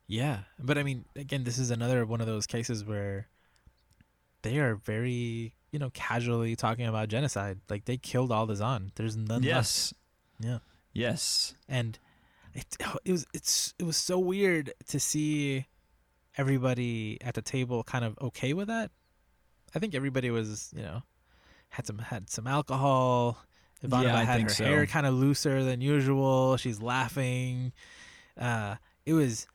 [0.08, 3.28] Yeah, but I mean, again, this is another one of those cases where
[4.42, 7.60] they are very, you know, casually talking about genocide.
[7.70, 8.92] Like they killed all the Xon.
[8.96, 9.94] There's none Yes.
[10.42, 10.50] left.
[10.50, 10.58] Yeah,
[10.94, 11.56] Yes.
[11.70, 11.98] and
[12.54, 15.66] it it was it's it was so weird to see
[16.38, 18.92] everybody at the table kind of okay with that.
[19.76, 21.04] I think everybody was, you know,
[21.70, 23.38] had some had some alcohol.
[23.84, 24.64] Ivanova Yeah, I had her so.
[24.64, 26.58] hair kind of looser than usual.
[26.58, 27.74] She's laughing.
[28.40, 29.48] Uh, it was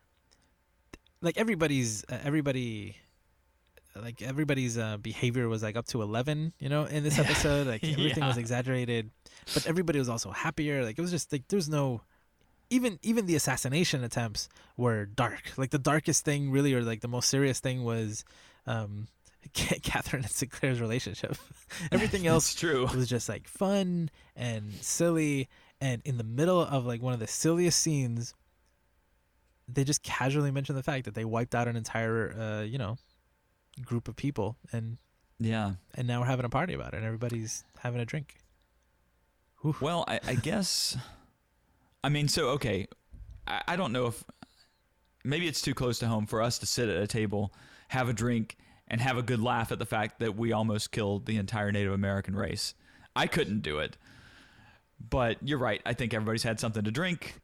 [1.23, 2.97] like everybody's uh, everybody
[4.03, 7.83] like everybody's uh, behavior was like up to 11 you know in this episode like
[7.83, 9.11] everything was exaggerated
[9.55, 12.03] but everybody was also happier like it was just like there was no
[12.71, 17.09] even even the assassination attempts were dark like the darkest thing really or like the
[17.09, 18.25] most serious thing was
[18.67, 19.07] um
[19.53, 21.37] Catherine and Sinclair's relationship
[21.93, 22.87] everything else true.
[22.95, 25.49] was just like fun and silly
[25.81, 28.35] and in the middle of like one of the silliest scenes
[29.69, 32.99] they just casually mention the fact that they wiped out an entire uh, you know
[33.85, 34.97] group of people and
[35.39, 35.73] Yeah.
[35.95, 38.37] and now we're having a party about it and everybody's having a drink.
[39.81, 40.97] Well, I, I guess.
[42.07, 42.87] I mean, so okay.
[43.49, 44.23] I, I don't know if
[45.25, 47.53] maybe it's too close to home for us to sit at a table,
[47.89, 51.27] have a drink, and have a good laugh at the fact that we almost killed
[51.27, 52.75] the entire Native American race.
[53.17, 53.97] I couldn't do it.
[55.01, 55.83] But you're right.
[55.85, 57.41] I think everybody's had something to drink.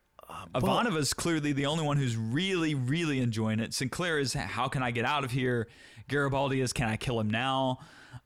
[0.55, 3.75] well- Ivanova's clearly the only one who's really, really enjoying it.
[3.75, 5.67] Sinclair is how can I get out of here?
[6.07, 7.81] Garibaldi is can I kill him now?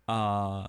[0.06, 0.66] Uh,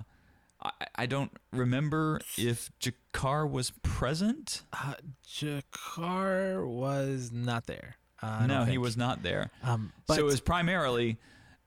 [0.82, 4.64] I, I don't remember if G'Kar was present.
[4.74, 4.94] uh,
[5.28, 9.52] G'Kar was not there uh, no, he was not there.
[9.64, 11.18] um but so it was primarily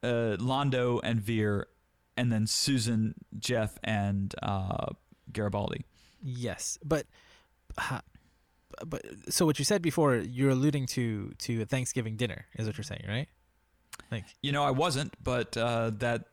[0.03, 1.67] uh, Londo and Vir,
[2.17, 4.87] and then Susan, Jeff, and uh,
[5.31, 5.85] Garibaldi.
[6.23, 7.05] yes but
[8.85, 12.77] but so what you said before you're alluding to to a Thanksgiving dinner is what
[12.77, 13.27] you're saying right
[14.11, 16.25] like You know, I wasn't, but uh, that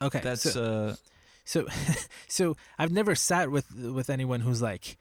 [0.00, 0.96] okay that's so, uh,
[1.46, 1.66] So,
[2.28, 4.98] so I've never sat with with anyone who's like,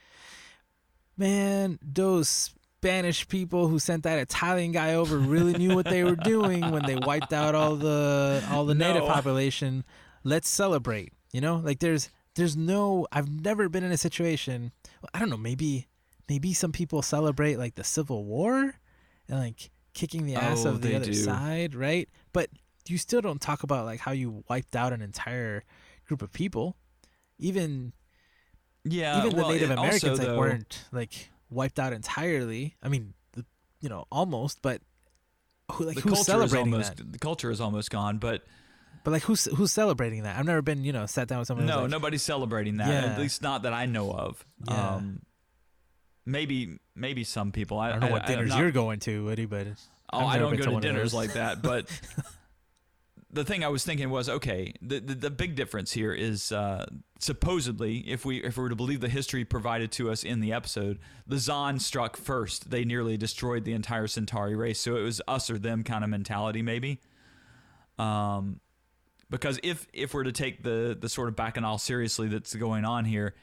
[1.17, 6.15] man, those Spanish people who sent that Italian guy over really knew what they were
[6.15, 9.83] doing when they wiped out all the all the native population.
[10.23, 11.11] Let's celebrate.
[11.33, 13.07] You know, like there's there's no.
[13.11, 14.71] I've never been in a situation.
[15.13, 15.37] I don't know.
[15.37, 15.87] Maybe
[16.29, 18.75] maybe some people celebrate like the Civil War
[19.27, 21.13] and like kicking the ass Oh, of the other do.
[21.13, 22.07] side, right?
[22.33, 22.49] But
[22.87, 25.63] you still don't talk about like how you wiped out an entire
[26.05, 26.77] group of people.
[27.39, 27.93] Even
[28.83, 29.19] yeah.
[29.19, 32.75] even the Native Americans also, like though, weren't like wiped out entirely.
[32.81, 33.45] I mean, the,
[33.81, 34.81] you know, almost, but
[35.71, 37.11] who like the who's culture celebrating almost that?
[37.11, 38.43] the culture is almost gone, but
[39.03, 40.37] But like who's who's celebrating that?
[40.37, 41.65] I've never been, you know, sat down with someone.
[41.65, 42.87] no, like, nobody's celebrating that.
[42.87, 43.11] Yeah.
[43.13, 44.45] At least not that I know of.
[44.67, 44.95] Yeah.
[44.95, 45.21] Um,
[46.25, 47.79] maybe maybe some people.
[47.79, 49.67] I, I don't know what I'm dinners not- you're going to, Woody, but
[50.13, 51.61] Oh, I've I don't go to to one of dinners like that.
[51.61, 51.87] But
[53.35, 56.85] the thing I was thinking was, okay, the, the the big difference here is uh,
[57.19, 60.53] supposedly, if we if we were to believe the history provided to us in the
[60.53, 62.71] episode, the Xon struck first.
[62.71, 66.09] They nearly destroyed the entire Centauri race, so it was us or them kind of
[66.09, 67.01] mentality, maybe.
[67.99, 68.61] Um,
[69.29, 73.03] because if if we're to take the the sort of bacchanal seriously that's going on
[73.03, 73.35] here,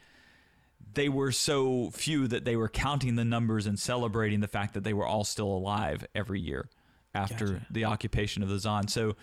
[0.95, 4.83] they were so few that they were counting the numbers and celebrating the fact that
[4.83, 6.67] they were all still alive every year
[7.13, 7.65] after Gotcha.
[7.69, 8.89] the occupation of the Xon.
[8.89, 9.15] So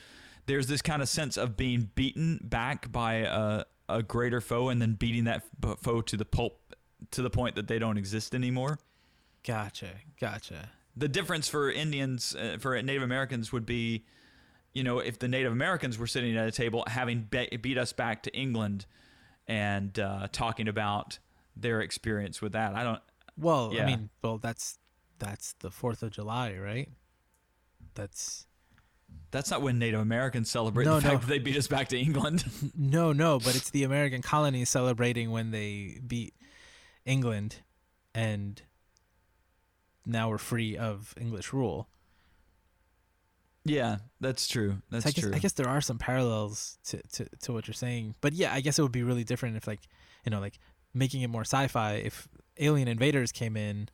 [0.50, 4.82] there's this kind of sense of being beaten back by a, a greater foe and
[4.82, 5.44] then beating that
[5.80, 6.74] foe to the pulp
[7.12, 8.80] to the point that they don't exist anymore.
[9.46, 10.70] gotcha, gotcha.
[10.96, 14.04] The difference for Indians, uh, for Native Americans, would be,
[14.74, 17.92] you know, if the Native Americans were sitting at a table having be- beat us
[17.92, 18.86] back to England
[19.46, 21.20] and uh, talking about
[21.56, 22.74] their experience with that.
[22.74, 23.00] I don't.
[23.38, 23.84] Well, Yeah.
[23.84, 24.78] I mean, well, that's
[25.20, 26.88] that's the Fourth of July, right?
[27.94, 28.46] That's
[29.30, 31.18] That's not when Native Americans celebrate No, the fact no.
[31.20, 32.44] that they beat us back to England.
[32.76, 36.34] no, no, but it's the American colonies celebrating when they beat
[37.04, 37.56] England,
[38.14, 38.60] and
[40.04, 41.88] now we're free of English rule.
[43.64, 44.78] yeah, that's true.
[44.90, 45.34] That's So I guess true.
[45.34, 48.14] I guess there are some parallels to, to, to what you're saying.
[48.20, 49.80] But yeah, I guess it would be really different if like
[50.24, 50.58] you know, like
[50.94, 52.26] making it more sci fi, if
[52.58, 53.88] alien invaders came in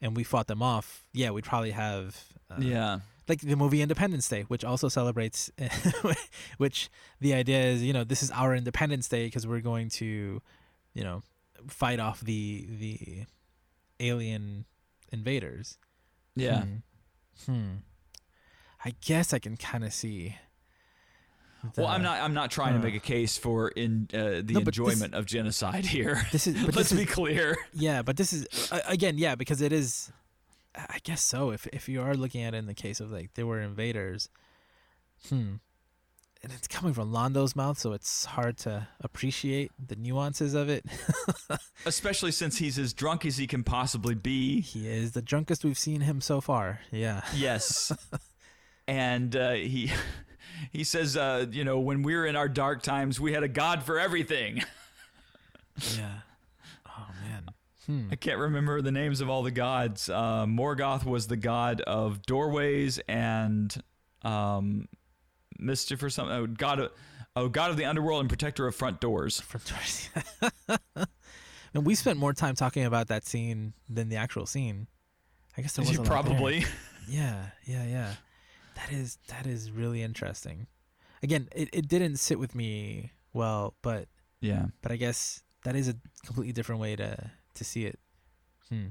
[0.00, 4.28] and we fought them off, yeah, we'd probably have uh, yeah, like the movie Independence
[4.28, 5.50] Day, which also celebrates
[6.58, 10.42] which the idea is, you know, this is our Independence Day because we're going to,
[10.94, 11.22] you know,
[11.68, 13.24] fight off the the
[14.00, 14.64] alien
[15.12, 15.78] invaders.
[16.36, 16.62] yeah.
[17.46, 17.52] Hmm.
[17.52, 17.70] Hmm.
[18.84, 20.36] I guess I can kind of see.
[21.76, 22.20] well, I'm not.
[22.20, 24.78] I'm not trying uh, to make a case for in uh, the No, but this-
[24.78, 26.20] enjoyment of genocide here.
[26.32, 26.54] This is.
[26.64, 27.56] But Let's this be is, clear.
[27.72, 30.12] Yeah, but this is uh, again, yeah, because it is.
[30.76, 31.50] I guess so.
[31.50, 34.28] If if you are looking at it in the case of like there were invaders,
[35.28, 35.54] hmm,
[36.44, 40.84] and it's coming from Londo's mouth, so it's hard to appreciate the nuances of it.
[41.86, 44.60] Especially since he's as drunk as he can possibly be.
[44.60, 46.80] he is the drunkest we've seen him so far.
[46.90, 47.22] Yeah.
[47.34, 47.92] Yes.
[48.86, 49.90] and uh, he
[50.72, 53.48] he says, uh, you know, when we were in our dark times, we had a
[53.48, 54.62] god for everything.
[55.96, 56.18] Yeah.
[57.86, 58.08] Hmm.
[58.10, 60.08] I can't remember the names of all the gods.
[60.08, 63.74] Uh, Morgoth was the god of doorways and
[64.22, 64.88] um,
[65.58, 66.34] mischief or something.
[66.34, 66.92] Oh, god of,
[67.36, 69.40] oh, god of the underworld and protector of front doors.
[69.46, 69.60] From
[71.74, 74.86] and we spent more time talking about that scene than the actual scene.
[75.56, 76.64] I guess there was probably.
[77.06, 78.14] Yeah, yeah, yeah.
[78.76, 80.68] That is that is really interesting.
[81.22, 84.08] Again, it, it didn't sit with me well, but
[84.40, 84.68] Yeah.
[84.80, 87.98] but I guess that is a completely different way to to see it.
[88.68, 88.88] Hmm.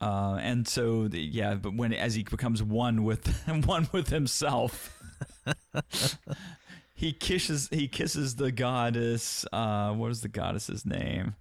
[0.00, 3.26] Uh, and so the, yeah, but when as he becomes one with
[3.66, 4.98] one with himself,
[6.94, 9.44] he kisses he kisses the goddess.
[9.52, 11.34] Uh, what is the goddess's name?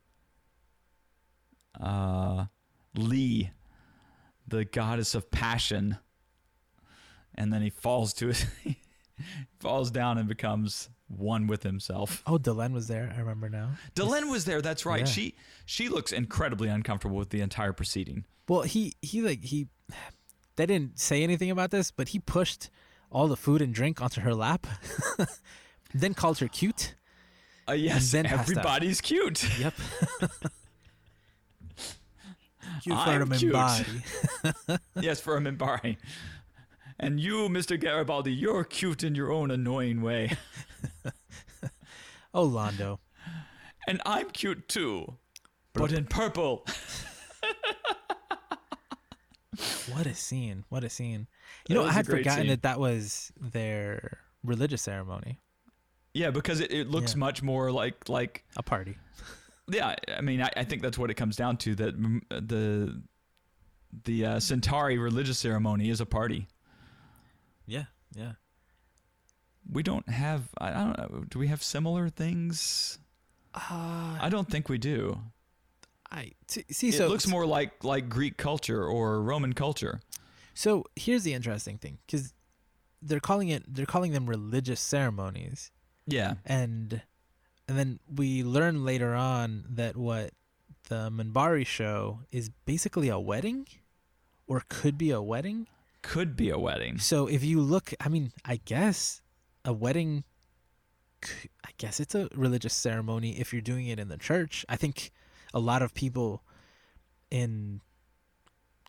[1.80, 2.46] Uh,
[2.96, 3.52] Li,
[4.48, 5.98] the goddess of passion.
[7.36, 8.46] And then he falls to his
[9.60, 12.24] falls down and becomes one with himself.
[12.26, 13.14] Oh, Delenn was there.
[13.16, 13.72] I remember now.
[13.96, 14.62] Delenn was there.
[14.62, 15.02] That's right.
[15.02, 15.06] Yeah.
[15.06, 18.26] She she looks incredibly uncomfortable with the entire proceeding.
[18.48, 19.68] Well, he he like he
[20.56, 22.70] they didn't say anything about this, but he pushed
[23.12, 24.68] all the food and drink onto her lap.
[25.94, 26.96] then called her cute.
[27.68, 29.44] Uh, yes, then everybody's cute.
[29.60, 29.74] Yep.
[32.82, 33.54] cute for I'm a cute.
[33.54, 34.80] Minbari.
[35.02, 35.98] yes, for a Minbari.
[37.00, 37.80] And you, Mr.
[37.80, 40.32] Garibaldi, you're cute in your own annoying way.
[42.34, 43.00] Oh, Londo.
[43.88, 45.18] And I'm cute too,
[45.74, 46.66] but in purple.
[49.92, 50.64] What a scene!
[50.70, 51.28] What a scene!
[51.68, 52.50] You That know, I had forgotten scene.
[52.50, 55.40] that that was their religious ceremony,
[56.14, 57.20] Yeah, because it, it looks Yeah.
[57.20, 58.98] much more like like a party.
[59.68, 59.96] yeah.
[60.16, 61.76] I mean, I, I think that's what it comes down to.
[61.76, 61.96] That
[62.30, 63.02] the
[64.06, 66.48] the uh, Centauri religious ceremony is a party.
[67.66, 67.86] Yeah,
[68.16, 68.34] yeah.
[69.72, 70.50] We don't have.
[70.58, 71.24] I don't know.
[71.30, 72.98] Do we have similar things?
[73.54, 75.20] Uh, I don't think we do.
[76.12, 76.90] I t- see.
[76.90, 80.02] It So looks more like like Greek culture or Roman culture.
[80.54, 82.34] So here's the interesting thing, because
[83.02, 85.72] they're calling it they're calling them religious ceremonies,
[86.08, 86.36] Yeah.
[86.46, 87.02] and
[87.68, 90.32] and then we learn later on that what
[90.90, 93.68] the Minbari show is basically a wedding,
[94.48, 95.68] or could be a wedding.
[96.02, 96.98] Could be a wedding.
[96.98, 99.22] So if you look, I mean, I guess
[99.66, 100.24] a wedding.
[101.66, 104.66] I guess it's a religious ceremony if you're doing it in the church.
[104.70, 105.12] I think
[105.54, 106.44] a lot of people
[107.30, 107.82] in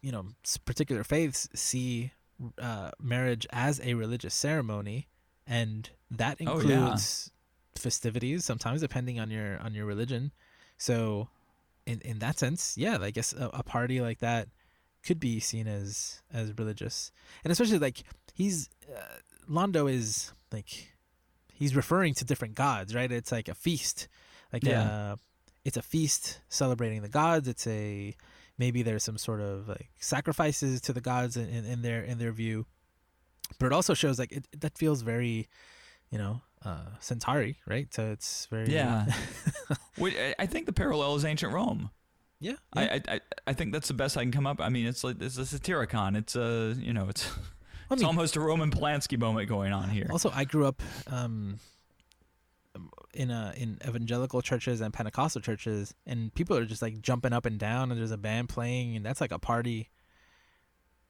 [0.00, 0.26] you know
[0.64, 2.12] particular faiths see
[2.58, 5.08] uh, marriage as a religious ceremony,
[5.46, 6.72] and that Oh, yeah.
[6.86, 7.30] includes
[7.76, 10.30] festivities sometimes depending on your on your religion.
[10.78, 11.28] So,
[11.86, 14.48] in in that sense, yeah, I guess a, a party like that
[15.04, 17.10] could be seen as as religious,
[17.44, 18.04] and especially like
[18.34, 19.18] he's uh,
[19.50, 20.92] Londo is like
[21.52, 23.10] he's referring to different gods, right?
[23.10, 24.08] It's like a feast,
[24.52, 24.82] like Yeah.
[24.82, 25.16] uh,
[25.64, 27.46] it's a feast celebrating the gods.
[27.48, 28.14] It's a
[28.58, 32.18] maybe there's some sort of like sacrifices to the gods in, in, in their in
[32.18, 32.66] their view,
[33.58, 35.48] but it also shows like it, that feels very,
[36.10, 37.92] you know, uh, Centauri, right?
[37.92, 39.06] So it's very Yeah.
[40.38, 41.90] I- think the parallel is ancient Rome.
[42.40, 42.56] yeah.
[42.74, 44.60] I, I I I think that's the best I can come up.
[44.60, 46.16] I mean, it's like it's a Satyricon.
[46.16, 47.30] It's a you know it's
[47.90, 50.06] it's almost a Roman Polanski moment going on here.
[50.10, 51.58] Also, I grew up um,
[53.14, 57.46] in a in evangelical churches and Pentecostal churches, and people are just like jumping up
[57.46, 59.88] and down, and there's a band playing, and that's like a party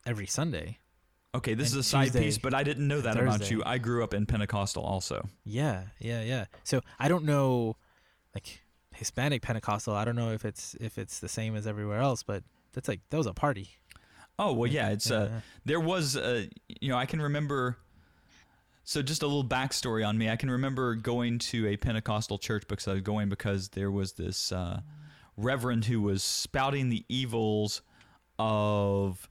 [0.07, 0.79] every Sunday.
[1.33, 3.63] Okay, this is a side Tuesday piece, but I didn't know that about you.
[3.65, 5.29] I grew up in Pentecostal also.
[5.45, 6.47] Yeah, yeah, yeah.
[6.65, 7.77] So I don't know,
[8.35, 8.63] like
[8.95, 9.95] Hispanic Pentecostal.
[9.95, 13.01] I don't know if it's if it's the same as everywhere else, but that's like
[13.11, 13.77] that was a party.
[14.41, 14.89] Oh well, yeah.
[14.89, 15.29] It's uh,
[15.67, 16.47] there was uh,
[16.81, 17.77] you know I can remember.
[18.85, 20.31] So just a little backstory on me.
[20.31, 24.15] I can remember going to a Pentecostal church because I was going because there was
[24.15, 24.81] this uh,
[25.37, 27.83] reverend who was spouting the evils
[28.39, 29.29] of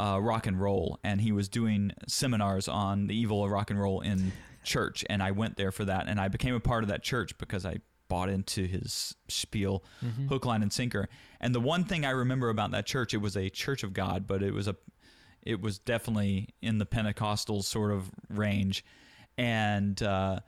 [0.00, 3.80] uh, rock and roll, and he was doing seminars on the evil of rock and
[3.80, 4.32] roll in
[4.64, 7.38] church, and I went there for that, and I became a part of that church
[7.38, 7.78] because I
[8.10, 10.28] bought into his spiel Mhm.
[10.28, 11.08] hook line and sinker
[11.40, 14.26] and the one thing i remember about that church it was a church of god
[14.26, 14.76] but it was a
[15.42, 18.84] it was definitely in the Pentecostal sort of range,
[19.38, 20.40] and uh,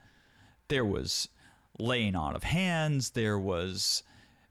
[0.67, 1.29] there was
[1.79, 3.09] laying on of hands.
[3.09, 4.03] There was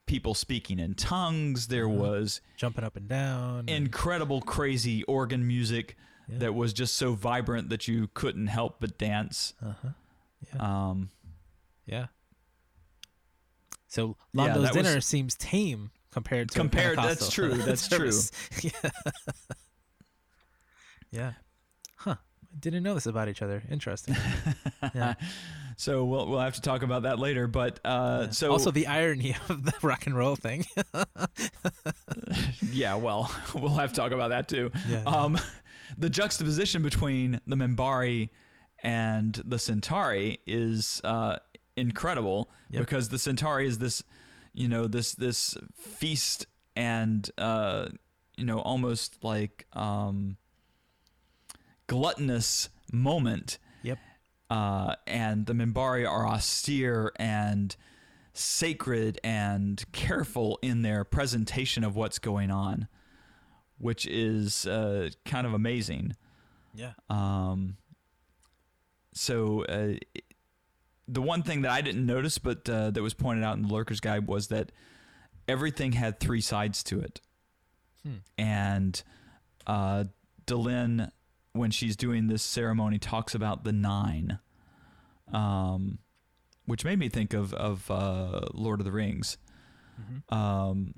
[0.06, 1.68] people speaking in tongues.
[1.68, 1.96] There Uh-huh.
[1.96, 3.58] was Jumping up and down.
[3.60, 5.96] and- incredible, crazy organ music
[6.26, 6.38] Yeah.
[6.38, 9.54] that was just so vibrant that you couldn't help but dance.
[9.62, 9.90] uh-huh.
[10.52, 10.88] Yeah.
[10.88, 11.10] Um,
[11.86, 12.06] yeah.
[13.92, 18.10] So Yeah, Londo's was- dinner seems tame compared to Compared- that's true, that's true.
[18.62, 18.90] yeah.
[21.10, 21.32] yeah.
[21.96, 22.14] Huh.
[22.18, 23.62] I didn't know this about each other.
[23.70, 24.16] Interesting.
[24.94, 25.14] Yeah.
[25.76, 27.46] so we'll we'll have to talk about that later.
[27.46, 28.30] But uh, Yeah.
[28.30, 30.64] so also the irony of the rock and roll thing.
[32.72, 34.70] yeah, well, we'll have to talk about that too.
[34.88, 35.02] Yeah.
[35.04, 35.38] Um,
[35.98, 38.30] the juxtaposition between the Minbari
[38.82, 41.36] and the Centauri is uh,
[41.76, 42.80] incredible Yep.
[42.82, 44.02] because the Centauri is this,
[44.52, 46.46] you know, this this feast
[46.76, 47.88] and uh,
[48.36, 50.36] you know almost like um,
[51.86, 53.58] gluttonous moment.
[53.82, 53.98] Yep.
[54.50, 57.74] Uh, and the Minbari are austere and
[58.34, 62.88] sacred and careful in their presentation of what's going on,
[63.78, 66.14] which is uh, kind of amazing.
[66.74, 66.92] yeah.
[67.10, 67.76] Um,
[69.14, 69.94] so uh,
[71.12, 73.68] the one thing that I didn't notice, but uh, that was pointed out in the
[73.68, 74.72] Lurker's Guide, was that
[75.46, 77.20] everything had three sides to it,
[78.04, 78.16] Hmm.
[78.38, 79.02] and
[79.66, 80.04] uh,
[80.46, 81.10] Delenn,
[81.52, 84.38] when she's doing this ceremony, talks about the nine,
[85.32, 85.98] um,
[86.66, 89.36] which made me think of of uh, Lord of the Rings
[90.00, 90.34] Mhm.
[90.36, 90.94] um,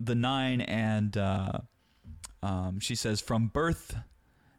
[0.00, 1.58] the nine and uh,
[2.42, 3.96] um, she says from birth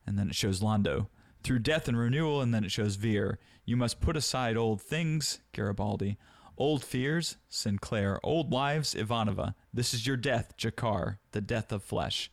[0.06, 1.08] and then it shows londo
[1.44, 5.40] through death and renewal and then it shows Vir you must put aside old things
[5.54, 6.18] garibaldi
[6.58, 12.32] old fears sinclair old lives ivanova this is your death G'Kar the death of flesh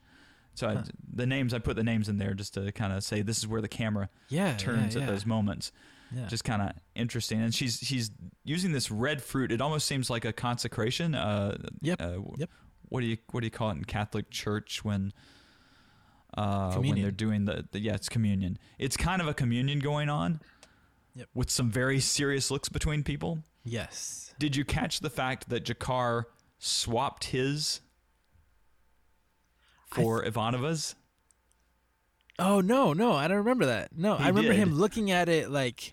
[0.55, 0.83] so I,
[1.13, 3.47] the names i put the names in there just to kind of say this is
[3.47, 4.57] where the camera Yeah.
[4.57, 5.73] turns yeah, at those moments
[6.15, 6.27] Yeah.
[6.29, 7.43] just kind of interesting.
[7.43, 8.11] And she's she's
[8.45, 9.51] using this red fruit.
[9.51, 11.15] It almost seems like a consecration.
[11.17, 12.51] Uh, Yep, Uh, yep.
[12.89, 15.13] What do you what do you call it in Catholic Church when
[16.37, 18.59] uh, when they're doing the, the yeah it's communion.
[18.79, 20.41] It's kind of a communion going on.
[21.15, 21.29] Yep.
[21.35, 23.39] With some very serious looks between people.
[23.65, 24.21] yes.
[24.39, 26.25] Did you catch the fact that G'Kar
[26.59, 27.81] swapped his
[29.87, 30.97] for Ivanova's?
[32.39, 33.97] Oh no, no, I don't remember that.
[33.97, 35.93] No, He I remember him looking at it like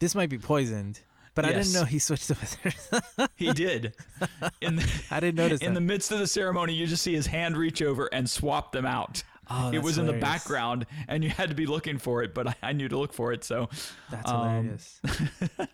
[0.00, 0.98] this might be poisoned,
[1.36, 3.28] but I didn't know he switched her.
[3.36, 3.94] He did.
[4.60, 5.80] In the, I didn't notice in that.
[5.80, 8.84] the midst of the ceremony, you just see his hand reach over and swap them
[8.86, 9.22] out.
[9.50, 12.48] Oh, it was in the background, and you had to be looking for it, but
[12.48, 13.44] I, I knew to look for it.
[13.44, 13.68] So
[14.10, 15.00] That's Um, hilarious.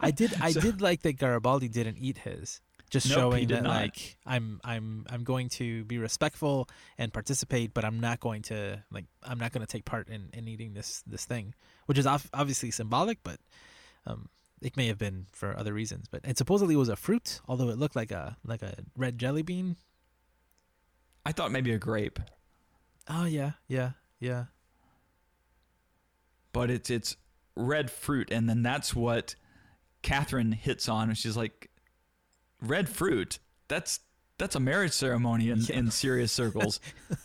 [0.00, 2.60] I did I so- did like that Garibaldi didn't eat his.
[2.90, 3.70] Just Nope, showing that not.
[3.70, 6.68] like I'm I'm I'm going to be respectful
[6.98, 10.28] and participate, but I'm not going to like I'm not going to take part in,
[10.34, 11.54] in eating this this thing,
[11.86, 13.38] which is ob- obviously symbolic, but
[14.04, 14.28] um
[14.60, 16.06] it may have been for other reasons.
[16.10, 19.18] But and supposedly it was a fruit, although it looked like a like a red
[19.18, 19.76] jelly bean.
[21.24, 22.18] I thought maybe a grape,
[23.08, 23.90] Oh yeah, yeah,
[24.20, 24.44] yeah.
[26.52, 27.16] but it's it's
[27.56, 29.34] red fruit, and then that's what
[30.02, 31.70] Catherine hits on, and she's like,
[32.60, 33.38] "Red fruit?
[33.68, 34.00] That's
[34.38, 35.76] that's a marriage ceremony in, Yeah.
[35.76, 36.80] in serious circles."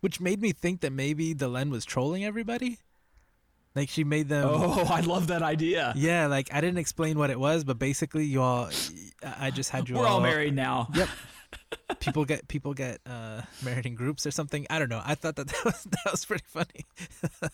[0.00, 2.78] Which made me think that maybe Delenn was trolling everybody.
[3.74, 4.48] Like she made them.
[4.50, 5.92] oh, I love that idea.
[5.96, 8.70] Yeah, like I didn't explain what it was, but basically you all,
[9.22, 10.88] I just had you We're all married now.
[10.94, 11.08] Yep.
[12.00, 14.66] People get people get uh, married in groups or something.
[14.70, 15.02] I don't know.
[15.04, 16.84] I thought that that was that was pretty funny.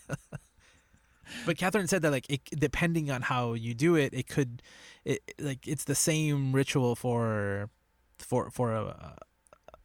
[1.46, 4.62] but Catherine said that like it, depending on how you do it, it could,
[5.04, 7.70] it like it's the same ritual for,
[8.18, 9.16] for for a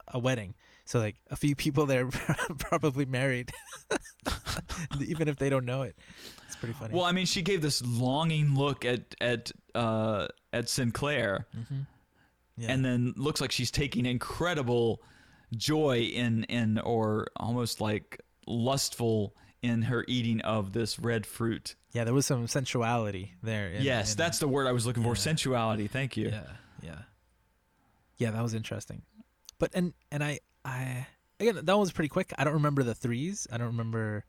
[0.08, 0.54] a wedding.
[0.84, 2.06] So like a few people there
[2.58, 3.52] probably married,
[5.00, 5.94] even if they don't know it.
[6.46, 6.94] It's pretty funny.
[6.94, 11.80] Well, I mean, she gave this longing look at at uh, at Sinclair, hmm
[12.58, 12.72] Yeah.
[12.72, 15.00] and then looks like she's taking incredible
[15.56, 21.74] joy in in or almost like lustful in her eating of this red fruit.
[21.92, 23.68] Yeah, there was some sensuality there.
[23.70, 25.10] in- yes, in- that's the word I was looking for.
[25.10, 25.14] yeah.
[25.14, 25.88] Sensuality.
[25.88, 26.28] Thank you.
[26.28, 26.42] yeah,
[26.82, 26.98] yeah,
[28.18, 28.30] yeah.
[28.30, 29.02] That was interesting.
[29.58, 31.06] But and and I I
[31.40, 32.32] again that was pretty quick.
[32.38, 33.46] I don't remember the threes.
[33.52, 34.24] I don't remember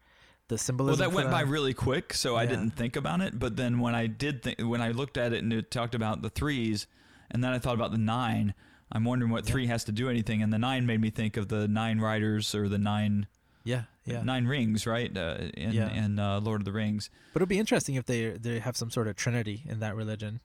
[0.48, 1.00] the symbolism.
[1.00, 3.38] Well, that went by really quick, so I didn't think about it.
[3.38, 6.24] But then when I did, think, when I looked at it and it talked about
[6.24, 6.88] the threes,
[7.32, 8.54] and then I thought about the nine.
[8.92, 9.52] I'm wondering what Yeah.
[9.52, 12.56] three has to do anything, and the nine made me think of the nine riders
[12.56, 13.28] or the nine
[13.64, 14.24] Yeah, yeah.
[14.24, 15.16] nine rings, right?
[15.16, 15.90] Uh, in Yeah.
[15.92, 17.10] in uh, Lord of the Rings.
[17.34, 20.42] But it'll be interesting if they they have some sort of trinity in that religion,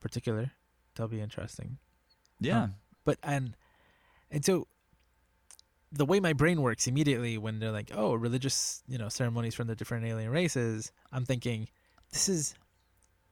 [0.00, 0.52] particular.
[0.94, 1.78] That'll be interesting.
[2.38, 2.64] Yeah.
[2.64, 3.56] Um, But and
[4.30, 4.66] and so
[5.92, 9.66] the way my brain works immediately when they're like, "Oh, religious, you know, ceremonies from
[9.68, 11.68] the different alien races," I'm thinking,
[12.10, 12.54] "This is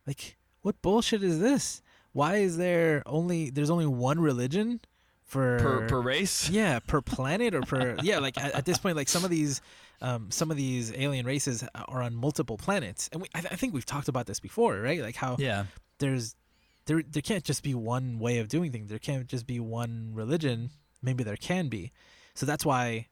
[0.06, 1.82] like what bullshit is this?
[2.18, 4.80] Why is there only there's only one religion
[5.24, 6.48] for Per per race.
[6.60, 9.60] yeah per planet or per yeah like at, at this point like some of these
[10.00, 13.08] um, some of these alien races are on multiple planets.
[13.12, 15.00] And we, I, I think we've talked about this before right?
[15.00, 15.64] Like how Yeah.
[15.98, 16.34] there's
[16.86, 18.88] there there can't just be one way of doing things.
[18.90, 20.70] There can't just be one religion.
[21.02, 21.92] Maybe there can be.
[22.34, 23.08] So that's why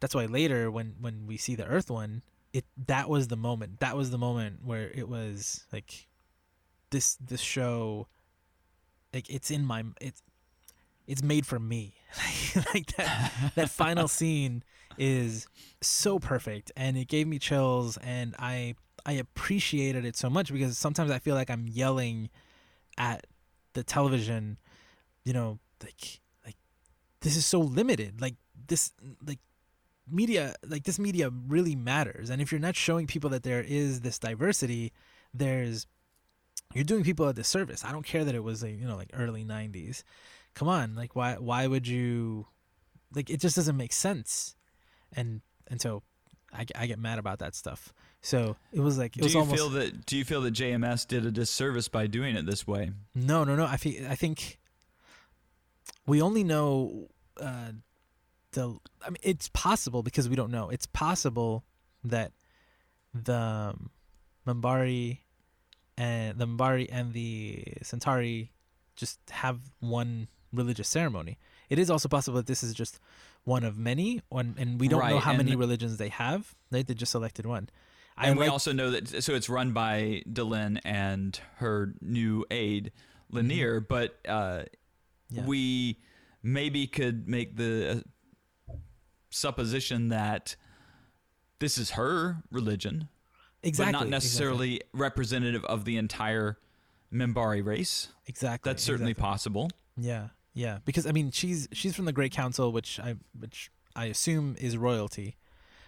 [0.00, 2.22] that's why later when when we see the earth one
[2.52, 3.78] it that was the moment.
[3.80, 6.08] That was the moment where it was like
[6.90, 8.08] this this show
[9.12, 10.22] like it's in my it's
[11.06, 11.94] it's made for me.
[12.74, 14.64] Like that that final scene
[14.98, 15.46] is
[15.80, 18.74] so perfect and it gave me chills and i
[19.06, 22.28] i appreciated it so much because sometimes i feel like i'm yelling
[22.98, 23.24] at
[23.74, 24.58] the television
[25.24, 26.56] you know like like
[27.20, 28.20] this is so limited.
[28.20, 28.34] Like
[28.66, 28.92] this
[29.26, 29.38] like
[30.10, 32.30] media like this media really matters.
[32.30, 34.92] And if you're not showing people that there is this diversity
[35.32, 35.86] there's
[36.74, 39.10] you're doing people a disservice i don't care that it was like you know like
[39.14, 40.02] early 90s
[40.54, 42.46] come on like why why would you
[43.14, 44.54] like it just doesn't make sense
[45.12, 46.02] and and so
[46.52, 47.92] i, I get mad about that stuff
[48.22, 50.06] so it was like it Do was you almost feel that?
[50.06, 52.92] Do you feel that JMS did a disservice by doing it this way?
[53.14, 53.64] No, no, no.
[53.64, 54.58] I think I think
[56.06, 57.08] we only know
[57.40, 57.72] uh,
[58.52, 58.76] the.
[59.02, 60.68] I mean, it's possible because we don't know.
[60.68, 61.64] It's possible
[62.04, 62.32] that
[63.14, 63.90] the um,
[64.46, 65.20] Minbari
[66.00, 68.50] and the Minbari and the Centauri
[68.96, 71.34] just have one religious ceremony.
[71.68, 72.98] It is also possible that this is just
[73.44, 76.54] one of many, and we don't know Right, how many religions they have.
[76.72, 76.86] Right?
[76.86, 77.68] They just selected one.
[78.16, 82.44] I And we like- also know that so it's run by Delenn and her new
[82.50, 82.92] aide
[83.32, 84.64] Lennier, but uh,
[85.32, 85.36] Mm-hmm.
[85.38, 85.46] Yeah.
[85.46, 85.98] we
[86.42, 88.02] maybe could make the
[88.68, 88.74] uh,
[89.30, 90.56] supposition that
[91.60, 93.08] this is her religion,
[93.62, 96.58] exactly but not exactly, necessarily representative of the entire
[97.12, 98.08] Minbari race.
[98.26, 98.70] exactly.
[98.70, 99.30] That's certainly exactly.
[99.30, 99.70] possible.
[99.96, 100.78] Yeah, yeah.
[100.84, 104.76] Because I mean, she's she's from the Great Council, which I which I assume is
[104.76, 105.36] royalty,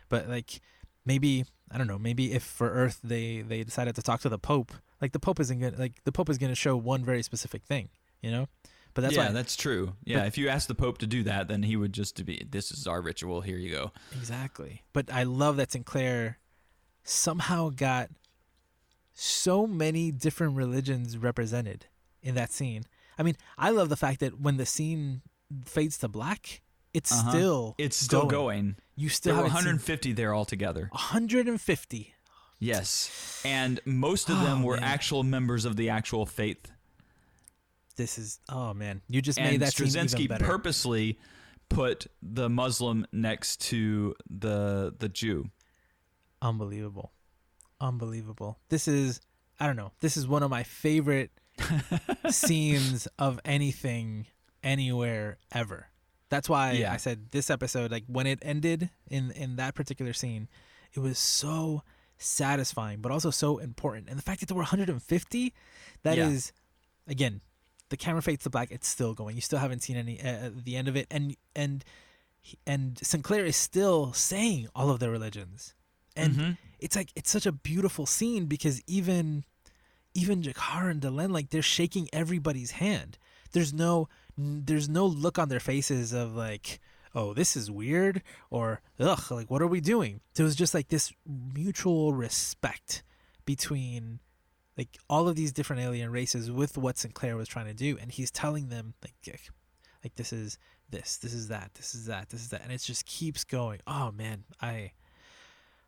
[0.09, 0.61] but like
[1.05, 1.99] maybe I don't know.
[1.99, 5.41] Maybe if for Earth they they decided to talk to the Pope, like the Pope
[5.41, 7.89] isn't gonna like the Pope is gonna show one very specific thing,
[8.21, 8.49] you know.
[8.95, 9.95] But that's yeah, why that's true.
[10.05, 12.47] Yeah, but- if you ask the Pope to do that, then he would just be,
[12.51, 13.41] "This is our ritual.
[13.41, 14.83] Here you go." exactly.
[14.93, 16.39] But I love that Sinclair
[17.05, 18.11] somehow got
[19.15, 21.87] so many different religions represented
[22.23, 22.85] in that scene.
[23.19, 25.23] I mean, I love the fact that when the scene
[25.65, 26.63] fades to black,
[26.95, 27.31] it's Uh-huh.
[27.31, 28.31] still It's still going.
[28.31, 28.77] going.
[28.97, 30.89] You still There were haven't seen 150 there altogether.
[30.93, 32.15] 150.
[32.59, 34.85] Yes, and most of them Oh, were man.
[34.85, 36.71] actual members of the actual faith.
[37.97, 41.19] This is oh man, you just and made that scene Straczynski purposely
[41.69, 45.51] put the Muslim next to the the Jew.
[46.43, 47.13] Unbelievable,
[47.81, 48.59] unbelievable.
[48.69, 49.21] This is
[49.61, 49.93] I don't know.
[50.01, 51.31] This is one of my favorite
[52.31, 54.27] scenes of anything
[54.63, 55.87] anywhere ever.
[56.29, 56.93] That's why Yeah.
[56.93, 60.49] I said this episode like when it ended in in that particular scene,
[60.95, 61.83] it was so
[62.19, 64.09] satisfying but also so important.
[64.09, 65.55] And the fact that there were 150
[66.03, 66.53] that is
[67.07, 67.13] Yeah.
[67.13, 67.41] again
[67.91, 69.37] the camera fades to black it's still going.
[69.37, 71.85] You still haven't seen any uh, the end of it and and
[72.67, 75.75] and Sinclair is still saying all of their religions.
[76.17, 76.59] And Mhm.
[76.79, 79.45] it's like it's such a beautiful scene because even
[80.15, 83.19] even G'Kar and Delenn like they're shaking everybody's hand.
[83.53, 86.81] There's no there's no look on their faces of like
[87.15, 90.21] oh this is weird or ugh like what are we doing?
[90.35, 93.03] There was just like this mutual respect
[93.45, 94.21] between
[94.77, 98.11] like all of these different alien races with what Sinclair was trying to do and
[98.13, 99.51] he's telling them like like,
[100.05, 100.59] like this is
[100.91, 103.81] this this is that this is that this is that and it just keeps going.
[103.87, 104.93] Oh man, I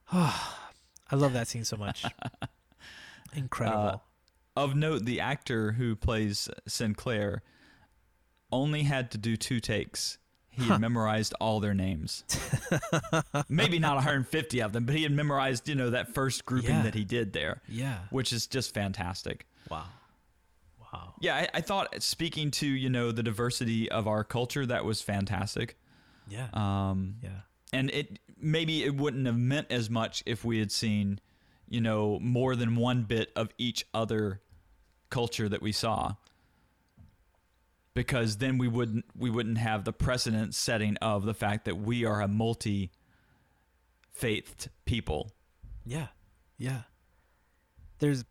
[0.13, 2.05] I love that scene so much.
[3.35, 4.03] Incredible.
[4.57, 7.43] Of note, the actor who plays Sinclair
[8.53, 10.19] only had to do two takes.
[10.51, 10.79] He had Huh.
[10.79, 12.23] memorized all their names.
[13.49, 16.83] Maybe not 150 of them, but he had memorized, you know, that first grouping Yeah.
[16.83, 17.99] that he did there, yeah.
[18.11, 19.47] which is just fantastic.
[19.69, 19.87] Wow.
[20.81, 21.15] Wow.
[21.19, 25.03] Yeah, I, I thought speaking to, you know, the diversity of our culture, that was
[25.03, 25.77] fantastic.
[26.29, 26.47] Yeah.
[26.53, 27.31] Um, yeah.
[27.73, 31.21] and it maybe it wouldn't have meant as much if we had seen
[31.69, 34.41] you know more than one bit of each other
[35.11, 36.15] culture that we saw
[37.95, 42.05] because then we wouldn't we wouldn't have the precedent setting of the fact that we
[42.05, 42.91] are a multi
[44.13, 45.33] faithed people
[45.85, 46.09] Yeah.
[46.59, 46.83] Yeah.
[47.99, 48.25] There's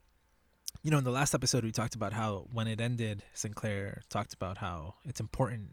[0.81, 4.33] you know, in the last episode we talked about how when it ended, Sinclair talked
[4.33, 5.69] about how it's important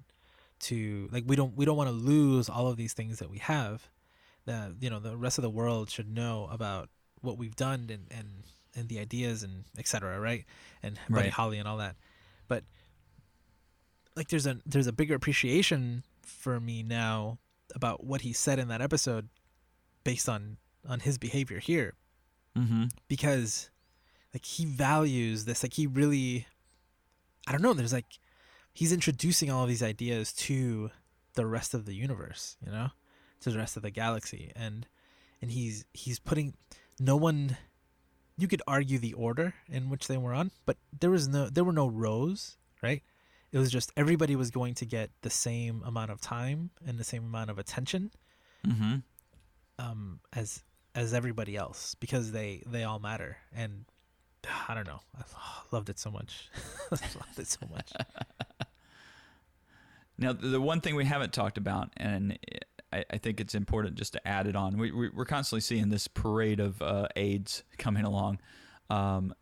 [0.61, 3.39] to like we don't we don't want to lose all of these things that we
[3.39, 3.89] have
[4.47, 6.89] that you know the rest of the world should know about
[7.21, 8.29] what we've done and and
[8.75, 10.45] and the ideas and etc right
[10.83, 11.33] and Buddy Right.
[11.33, 11.97] Holly and all that
[12.49, 12.65] but
[14.17, 17.39] like there's a there's a bigger appreciation for me now
[17.75, 19.29] about what he said in that episode
[20.05, 20.57] based on
[20.89, 21.95] on his behavior here
[22.59, 22.87] Mm-hmm.
[23.07, 23.71] because
[24.35, 26.49] like he values this like he really
[27.47, 28.19] i don't know there's like
[28.75, 30.91] he's introducing all of these ideas to
[31.35, 32.89] the rest of the universe you know
[33.41, 34.87] to the rest of the galaxy and
[35.43, 36.55] and he's he's putting
[36.99, 37.57] no one
[38.37, 41.65] you could argue the order in which they were on but there was no there
[41.65, 43.03] were no rows right?
[43.53, 47.05] It was just everybody was going to get the same amount of time and the
[47.05, 48.11] same amount of attention
[48.67, 48.97] Mm-hmm.
[49.79, 50.63] um, as
[50.95, 53.87] as everybody else because they they all matter and
[54.69, 55.01] I don't know.
[55.19, 55.23] I
[55.71, 56.49] loved it so much.
[56.91, 57.93] Loved it so much.
[60.19, 62.39] Now, the the one thing we haven't talked about, and
[62.93, 65.89] I, I think it's important just to add it on, we, we, we're constantly seeing
[65.91, 68.41] this parade of uh, aides coming along.
[68.89, 69.35] Um,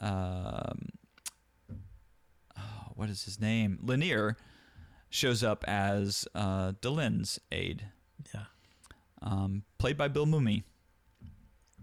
[0.00, 0.88] um,
[2.58, 3.78] oh, what is his name?
[3.84, 4.36] Lennier
[5.10, 6.72] shows up as uh,
[7.50, 7.86] aide,
[8.34, 8.44] yeah
[9.22, 10.64] um, played by Bill Mumy.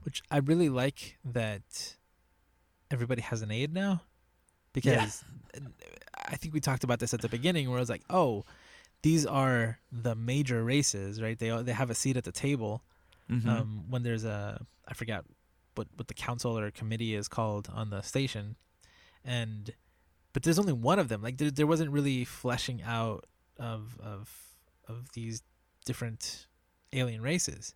[0.03, 1.95] which I really like that
[2.91, 4.01] everybody has an aide now
[4.73, 5.23] because
[6.27, 8.45] I think we talked about this at the beginning where I was like oh
[9.01, 12.83] these are the major races right they they have a seat at the table
[13.29, 13.47] Mhm.
[13.47, 15.23] um, when there's a I forget
[15.75, 18.55] what what the council or committee is called on the station,
[19.23, 19.71] and
[20.33, 21.21] but there's only one of them.
[21.21, 23.25] Like there there wasn't really fleshing out
[23.57, 24.29] of of
[24.87, 25.43] of these
[25.85, 26.47] different
[26.91, 27.75] alien races,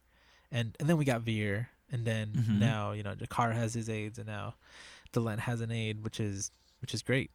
[0.52, 2.58] and and then we got Vir, and then Mhm.
[2.60, 4.56] now you know G'Kar has his aides, and now
[5.14, 6.50] Delenn has an aide, which is
[6.82, 7.30] which is great.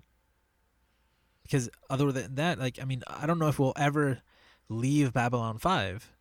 [1.49, 4.20] Because other than that, like I mean, I don't know if we'll ever
[4.68, 6.12] leave Babylon Five.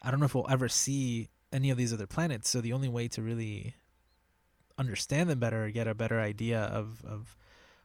[0.00, 2.48] I don't know if we'll ever see any of these other planets.
[2.48, 3.74] So the only way to really
[4.78, 7.36] understand them better, or get a better idea of of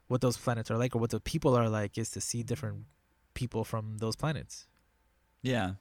[0.07, 2.85] what those planets are like, or what the people are like, is to see different
[3.33, 4.65] people from those planets.
[5.41, 5.73] Yeah.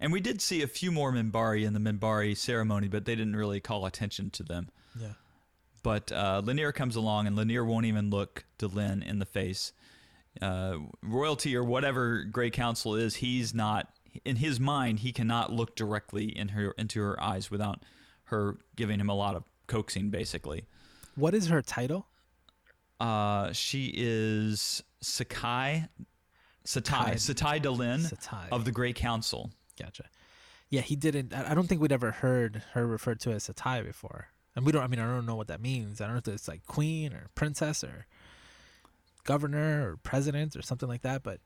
[0.00, 3.36] And we did see a few more Minbari in the Minbari ceremony, but they didn't
[3.36, 4.70] really call attention to them.
[4.98, 5.12] Yeah.
[5.82, 9.72] But uh, Lennier comes along, and Lennier won't even look Delenn in the face.
[10.42, 13.88] Uh, royalty or whatever Grey Council is, he's not.
[14.24, 17.82] In his mind, he cannot look directly in her into her eyes without
[18.24, 20.10] her giving him a lot of coaxing.
[20.10, 20.64] Basically,
[21.16, 22.06] What is her title?
[23.00, 25.88] uh, she is Sakai,
[26.64, 28.48] Satai, Satai Delenn Satai.
[28.52, 29.50] of the Grey Council.
[29.78, 30.04] Gotcha.
[30.70, 31.34] Yeah, he didn't.
[31.34, 34.72] I I don't think we'd ever heard her referred to as Satai before, and we
[34.72, 34.82] don't.
[34.82, 36.00] I mean, I don't know what that means.
[36.00, 38.06] I don't know if it's like queen or princess or
[39.24, 41.22] governor or president or something like that.
[41.22, 41.40] But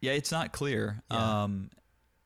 [0.00, 1.02] Yeah, it's not clear.
[1.10, 1.42] Yeah.
[1.44, 1.70] Um,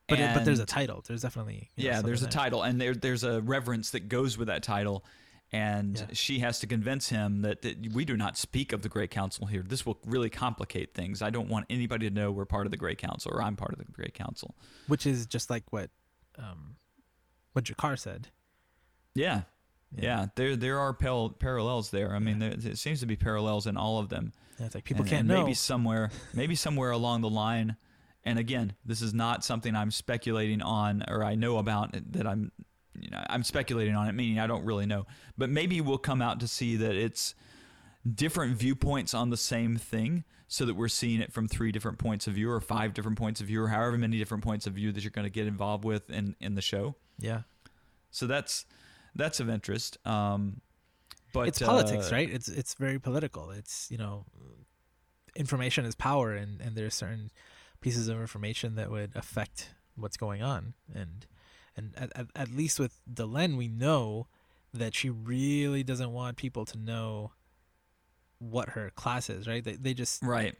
[0.07, 1.03] but it, but there's a title.
[1.07, 2.31] There's definitely you know, yeah, there's a there.
[2.31, 5.05] title, and there there's a reverence that goes with that title,
[5.53, 6.05] and Yeah.
[6.11, 9.45] she has to convince him that, that we do not speak of the Great Council
[9.45, 9.63] here.
[9.65, 11.21] This will really complicate things.
[11.21, 13.71] I don't want anybody to know we're part of the Great Council or I'm part
[13.71, 14.55] of the Great Council.
[14.87, 15.89] which is just like what
[16.37, 16.75] um
[17.53, 18.27] what G'Kar said.
[19.15, 19.43] Yeah,
[19.95, 20.27] yeah.
[20.35, 22.13] There there are pal- parallels there.
[22.15, 22.49] I mean, Yeah.
[22.57, 24.33] there, it seems to be parallels in all of them.
[24.61, 25.41] Yeah, it's like people and, can't and know.
[25.41, 27.77] Maybe somewhere, maybe somewhere along the line.
[28.23, 32.51] And again, this is not something I'm speculating on or I know about that I'm,
[32.99, 35.07] you know, I'm speculating on it, meaning I don't really know.
[35.35, 37.33] But maybe we'll come out to see that it's
[38.13, 42.27] different viewpoints on the same thing, so that we're seeing it from three different points
[42.27, 44.91] of view or five different points of view or however many different points of view
[44.91, 46.93] that you're going to get involved with in in the show.
[47.17, 47.43] yeah,
[48.11, 48.65] So that's
[49.15, 49.97] that's of interest.
[50.05, 50.61] Um,
[51.31, 52.29] but it's politics, uh, right?
[52.29, 53.51] It's it's very political.
[53.51, 54.25] It's you know,
[55.35, 57.31] information is power, and and there's certain
[57.79, 61.25] pieces of information that would affect what's going on, and
[61.75, 64.27] and at, at, least with Delenn, we know
[64.73, 67.31] that she really doesn't want people to know
[68.39, 69.63] what her class is, right?
[69.63, 70.55] They they just Right.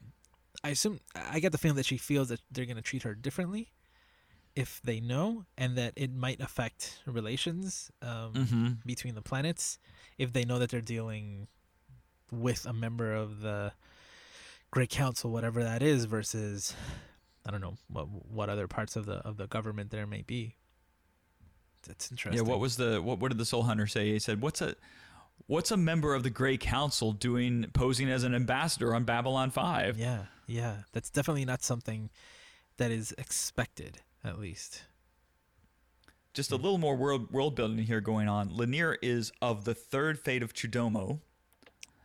[0.63, 3.15] I assume I get the feeling that she feels that they're going to treat her
[3.15, 3.71] differently
[4.55, 8.67] if they know, and that it might affect relations um, Mm-hmm.
[8.85, 9.79] between the planets
[10.17, 11.47] if they know that they're dealing
[12.31, 13.71] with a member of the
[14.71, 16.73] Great Council, whatever that is, versus
[17.45, 20.55] I don't know what what other parts of the of the government there may be.
[21.87, 23.19] That's interesting Yeah, what was the what?
[23.19, 24.11] What did the Soul Hunter say?
[24.11, 24.75] He said, "What's a
[25.47, 29.97] what's a member of the Grey Council doing posing as an ambassador on Babylon 5?
[29.97, 32.09] Yeah, yeah, that's definitely not something
[32.77, 34.83] that is expected, at least.
[36.33, 38.49] Just a little more world world building here going on.
[38.49, 41.19] Lennier is of the third fate of Chudomo,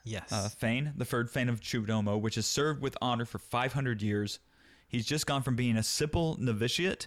[0.04, 0.32] Yes.
[0.32, 4.40] uh, Fane, the third Fane of Chudomo, which has served with honor for 500 years.
[4.88, 7.06] He's just gone from being a simple novitiate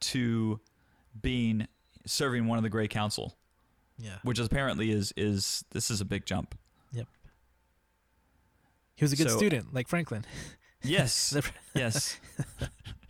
[0.00, 0.60] to
[1.20, 1.66] being
[2.06, 3.36] serving one of the Grey Council,
[3.98, 4.18] Yeah.
[4.22, 6.56] which apparently is is this is a big jump.
[6.92, 7.08] Yep.
[8.94, 10.24] He was a good So- student, like Franklin.
[10.82, 11.36] Yes,
[11.74, 12.16] yes.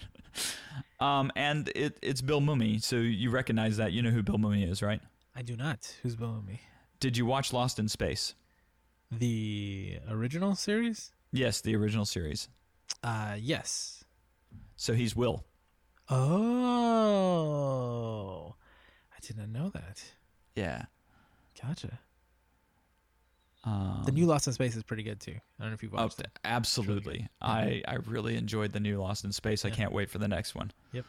[1.03, 3.93] um, and it it's Bill Mumy, so you recognize that.
[3.93, 5.01] You know who Bill Mumy is, right?
[5.35, 5.97] I do not.
[6.03, 6.61] Who's Bill me?
[7.01, 8.35] Did you watch Lost in Space?
[9.11, 11.11] The original series?
[11.33, 12.49] Yes, the original series.
[13.03, 14.05] Uh, yes.
[14.77, 15.45] So he's Will.
[16.09, 16.95] Oh,
[19.13, 20.03] I didn't know that.
[20.55, 20.85] Yeah.
[21.61, 21.99] Gotcha.
[23.65, 25.35] Um, The new Lost in Space is pretty good too.
[25.35, 26.27] I don't know if you've Oh, watched it.
[26.45, 27.29] absolutely.
[27.41, 29.65] I, I really enjoyed the new Lost in Space.
[29.65, 29.75] I Yeah.
[29.75, 30.73] can't wait for the next one.
[30.93, 31.05] Yep.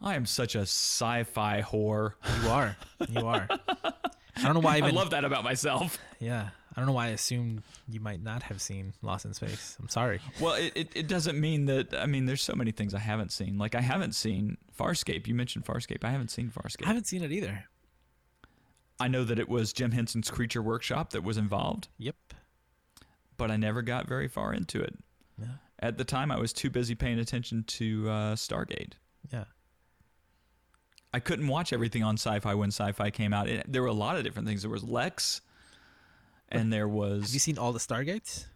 [0.00, 2.14] I am such a sci-fi whore.
[2.42, 2.76] You are.
[3.08, 3.46] You are.
[3.50, 4.94] I don't know why I I even.
[4.94, 5.98] love that about myself.
[6.18, 6.50] yeah.
[6.74, 9.76] I don't know why I assumed you might not have seen Lost in Space.
[9.78, 10.20] I'm sorry.
[10.40, 11.92] Well, it, it, it doesn't mean that.
[11.94, 13.58] I mean, there's so many things I haven't seen.
[13.58, 15.26] Like I haven't seen Farscape.
[15.26, 16.02] You mentioned Farscape.
[16.02, 16.84] I haven't seen Farscape.
[16.84, 17.64] I haven't seen it either.
[19.02, 22.16] I know that it was Jim Henson's Creature Workshop that was involved, Yep.
[23.36, 24.94] but I never got very far into it.
[25.38, 25.46] Yeah.
[25.80, 28.92] At the time, I was too busy paying attention to uh, Stargate.
[29.32, 29.44] Yeah.
[31.12, 33.48] I couldn't watch everything on Sci-Fi when Sci-Fi came out.
[33.48, 34.62] It, there were a lot of different things.
[34.62, 35.40] There was Lexx,
[36.48, 37.22] and there was.
[37.22, 38.46] Have you seen all the Stargates?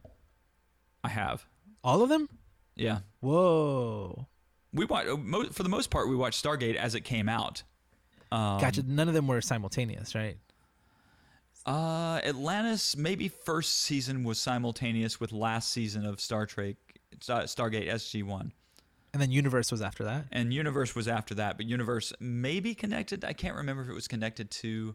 [1.04, 1.44] I have,
[1.84, 2.28] All of them?
[2.74, 2.98] yeah.
[3.20, 4.26] Whoa.
[4.72, 5.08] We watched
[5.54, 6.08] for the most part.
[6.08, 7.62] We watched Stargate as it came out.
[8.32, 8.82] Um, Gotcha.
[8.86, 10.36] None of them were simultaneous, right?
[11.64, 16.76] Uh, Atlantis maybe first season was simultaneous with last season of Star Trek,
[17.20, 18.52] Stargate SG One,
[19.12, 20.26] And then Universe was after that.
[20.30, 21.56] and Universe was after that.
[21.56, 23.24] But Universe may be connected.
[23.24, 24.94] I can't remember if it was connected to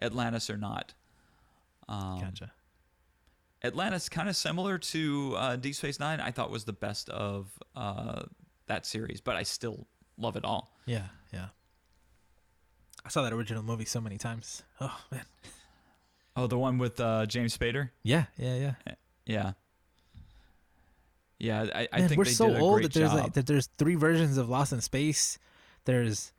[0.00, 0.94] Atlantis or not.
[1.88, 2.52] Um, Gotcha.
[3.62, 7.50] Atlantis, kind of similar to uh, Deep Space Nine, I thought was the best of
[7.74, 8.22] uh,
[8.68, 10.72] that series, but I still love it all.
[10.86, 11.04] Yeah, yeah.
[13.06, 14.62] I saw that original movie so many times.
[14.80, 15.22] Oh man.
[16.36, 17.90] Oh, the one with uh, James Spader.
[18.02, 18.94] Yeah, yeah, yeah.
[19.24, 19.52] Yeah,
[21.38, 21.66] yeah.
[21.74, 23.20] I, I Man, think we're they so old great that there's job.
[23.20, 25.38] like that there's three versions of Lost in Space.
[25.84, 26.32] There's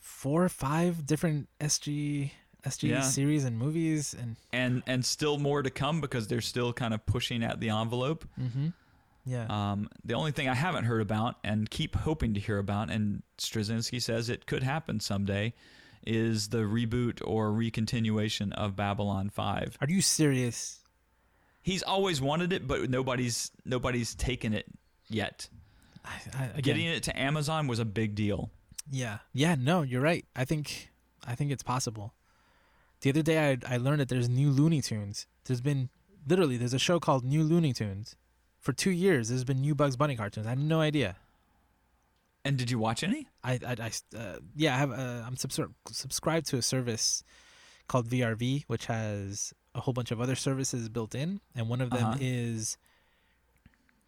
[0.00, 2.30] four or five different SG
[2.64, 3.00] SG Yeah.
[3.00, 7.04] series and movies and and and still more to come because they're still kind of
[7.06, 8.24] pushing at the envelope.
[8.40, 8.68] mm-hmm.
[9.24, 9.46] yeah.
[9.48, 13.22] Um, the only thing I haven't heard about and keep hoping to hear about, and
[13.38, 15.52] Straczynski says it could happen someday,
[16.06, 19.76] is the reboot or recontinuation of Babylon Five.
[19.80, 20.80] Are you serious?
[21.62, 24.66] He's always wanted it, but nobody's nobody's taken it
[25.08, 25.48] yet.
[26.04, 28.50] I, I, again, Getting it to Amazon was a big deal.
[28.90, 29.18] Yeah.
[29.32, 30.24] Yeah, no, you're right.
[30.36, 30.92] I think
[31.26, 32.14] I think it's possible.
[33.00, 35.26] The other day I I learned that there's new Looney Tunes.
[35.44, 35.90] There's been
[36.26, 38.16] literally there's a show called New Looney Tunes.
[38.60, 40.46] For 2 years there's been new Bugs Bunny cartoons.
[40.46, 41.16] I had no idea.
[42.46, 43.26] And did you watch any?
[43.44, 47.22] I I, I uh, yeah, I have uh, I'm subsur- subscribed to a service
[47.88, 51.90] called VRV which has a whole bunch of other services built in and one of
[51.90, 52.18] them Uh-huh.
[52.20, 52.76] is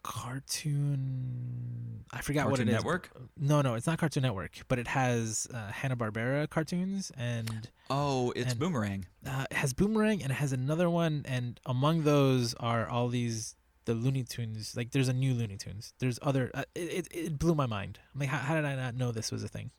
[0.03, 2.77] cartoon I forgot what Cartoon it is.
[2.79, 3.11] Network?
[3.37, 8.53] No, no, it's not Cartoon Network, but it has uh, Hanna-Barbera cartoons and Oh, it's
[8.53, 9.07] And- Boomerang.
[9.27, 13.55] uh, it has Boomerang and it has another one and among those are all these
[13.89, 14.77] the Looney Tunes.
[14.77, 15.95] Like there's a new Looney Tunes.
[15.99, 17.99] There's other uh, it, it blew my mind.
[18.15, 19.71] I'm like how, how did I not know this was a thing?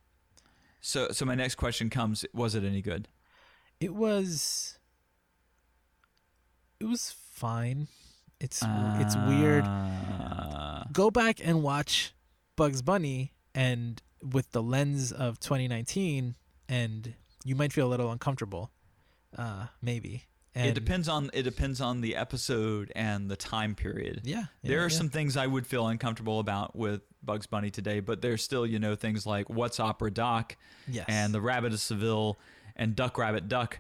[0.82, 3.08] So so my next question comes: Was it any good?
[3.80, 4.80] It was
[6.80, 7.88] it was fine.
[8.40, 8.64] It's
[9.00, 9.64] it's weird.
[9.66, 12.16] Uh, Go back and watch
[12.56, 16.36] Bugs Bunny and with the lens of 2019
[16.68, 17.14] and
[17.46, 18.72] you might feel a little uncomfortable.
[19.38, 20.29] Uh maybe.
[20.56, 24.22] And it depends on it depends on the episode and the time period.
[24.24, 24.46] Yeah.
[24.64, 24.98] there are yeah.
[24.98, 28.80] some things I would feel uncomfortable about with Bugs Bunny today, but there's still you
[28.80, 31.06] know things like What's Opera Doc yes.
[31.08, 32.40] and The Rabbit of Seville
[32.76, 33.80] and Duck Rabbit Duck.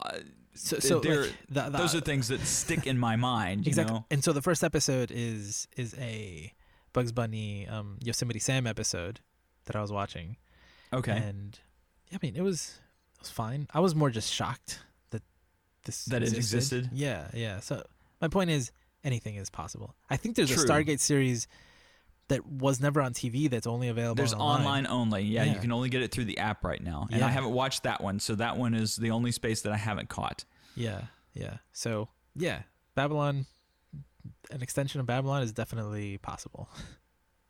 [0.00, 0.18] Uh,
[0.54, 1.04] so, so like,
[1.48, 3.66] the, the, those are things that stick in my mind.
[3.66, 3.94] You exactly.
[3.94, 6.52] know, And so the first episode is is a
[6.92, 9.20] Bugs Bunny um, Yosemite Sam episode
[9.64, 10.36] that I was watching.
[10.92, 11.58] okay, And
[12.10, 12.80] yeah, I mean it was
[13.14, 13.68] it was fine.
[13.72, 14.80] I was more just shocked
[15.86, 16.90] this That it existed?
[16.92, 17.60] Yeah, yeah.
[17.60, 17.82] So
[18.20, 18.70] my point is
[19.02, 19.94] anything is possible.
[20.10, 20.62] I think there's True.
[20.62, 21.48] a Stargate series
[22.28, 24.84] that was never on TV that's only available there's online.
[24.84, 25.22] online only.
[25.22, 27.26] Yeah, you can only get it through the app right now, and Yeah.
[27.26, 30.08] I haven't watched that one, so that one is the only space that I haven't
[30.08, 30.44] caught.
[30.74, 31.02] Yeah,
[31.34, 31.58] yeah.
[31.72, 32.62] So yeah,
[32.94, 33.46] Babylon
[34.50, 36.68] an extension of Babylon is definitely possible.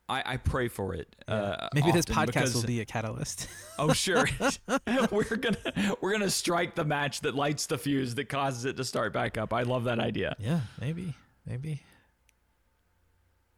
[0.09, 1.14] I, I pray for it.
[1.28, 1.34] Yeah.
[1.34, 3.48] Uh, Maybe this podcast because- will be a catalyst.
[3.78, 4.26] Oh sure,
[5.11, 8.84] we're gonna we're gonna strike the match that lights the fuse that causes it to
[8.84, 9.52] start back up.
[9.52, 10.34] I love that idea.
[10.38, 11.12] yeah, maybe,
[11.44, 11.82] maybe.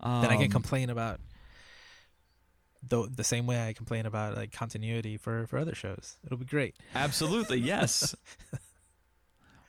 [0.03, 1.21] then I can Um, complain about
[2.83, 6.17] the the same way I complain about like continuity for for other shows.
[6.27, 6.75] It'll be great.
[6.97, 8.15] Absolutely, yes.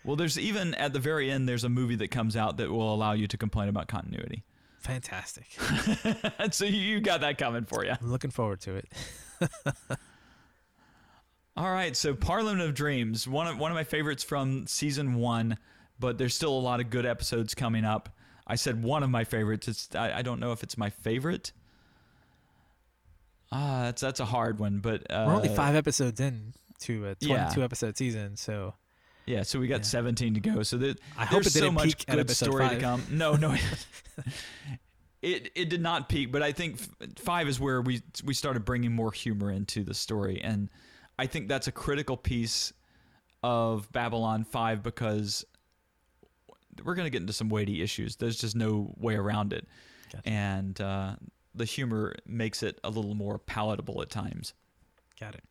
[0.04, 2.92] well, there's even at the very end, there's a movie that comes out that will
[2.94, 4.44] allow you to complain about continuity.
[4.80, 5.46] Fantastic.
[6.52, 7.92] so you got that coming for you.
[7.92, 8.88] I'm looking forward to it.
[11.58, 15.58] All right, so Parliament of Dreams, one of one of my favorites from season one,
[16.00, 18.10] but there's still a lot of good episodes coming up.
[18.48, 19.68] I said one of my favorites.
[19.68, 21.52] It's I, I don't know if it's my favorite.
[23.52, 27.16] Ah, that's that's a hard one, but uh, We're only five episodes in to a
[27.16, 27.66] 22 yeah.
[27.66, 28.74] episode season, so
[29.30, 29.84] Yeah, so we got Yeah.
[29.84, 30.64] 17 to go.
[30.64, 33.04] So there, I hope it so didn't much peak good story to come.
[33.12, 33.56] No, no.
[35.22, 36.80] it it did not peak, but I think
[37.20, 40.68] 5 is where we we started bringing more humor into the story and
[41.20, 42.74] I think that's a critical piece
[43.44, 45.46] of Babylon 5 because
[46.84, 48.16] we're going to get into some weighty issues.
[48.16, 49.68] There's just no way around it.
[50.12, 50.28] Gotcha.
[50.28, 51.16] And uh,
[51.54, 54.54] the humor makes it a little more palatable at times.
[55.20, 55.44] got it.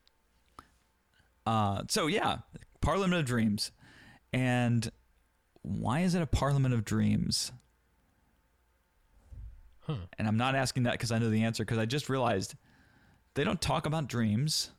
[1.47, 2.39] Uh, so yeah,
[2.81, 3.71] Parliament of Dreams,
[4.33, 4.91] and
[5.63, 7.53] why is it a Parliament of Dreams?
[9.81, 9.95] Huh.
[10.19, 12.55] And I'm not asking that because I know the answer because I just realized
[13.35, 14.71] they don't talk about dreams.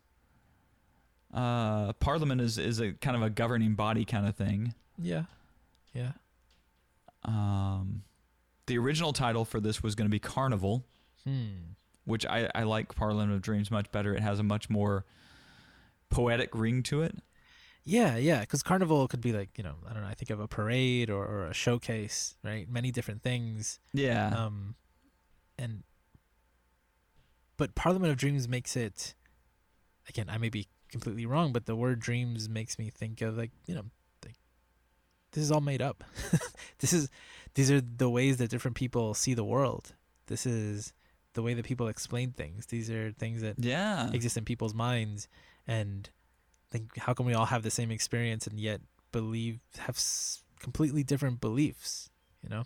[1.34, 4.74] Uh, Parliament is is a kind of a governing body kind of thing.
[4.98, 5.24] Yeah.
[5.94, 6.12] Yeah.
[7.24, 8.04] Um,
[8.68, 10.86] the original title for this was going to be Carnival,
[11.24, 11.74] Hmm.
[12.06, 14.14] which I, I like Parliament of Dreams much better.
[14.14, 15.06] It has a much more
[16.10, 17.16] poetic ring to it.
[17.86, 20.10] Yeah, yeah, because carnival could be like you know I don't know.
[20.10, 22.70] I think of a parade or, or a showcase, right?
[22.70, 23.80] Many different things.
[23.94, 24.28] Yeah.
[24.28, 24.76] Um,
[25.58, 25.84] and
[27.58, 29.16] but Parliament of Dreams makes it.
[30.08, 33.52] Again, I may be completely wrong, but the word dreams makes me think of like
[33.66, 33.86] you know,
[34.26, 34.36] like
[35.32, 36.04] this is all made up.
[36.80, 37.10] this is
[37.56, 39.94] these are the ways that different people see the world.
[40.28, 40.94] This is
[41.34, 42.68] the way that people explain things.
[42.68, 44.10] These are things that yeah.
[44.12, 45.28] exist in people's minds
[45.68, 46.10] and
[46.72, 51.04] think how can we all have the same experience and yet believe have s- completely
[51.04, 52.10] different beliefs
[52.44, 52.64] you know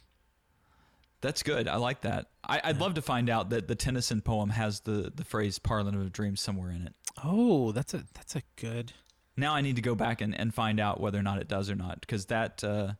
[1.21, 1.69] That's good.
[1.69, 2.27] I like that.
[2.43, 2.81] I, I'd Yeah.
[2.81, 6.41] love to find out that the Tennyson poem has the, the phrase Parliament of Dreams
[6.41, 6.93] somewhere in it.
[7.23, 8.91] oh that's a that's a good
[9.37, 11.69] Now I need to go back and, and find out whether or not it does
[11.69, 12.93] or not because that, uh,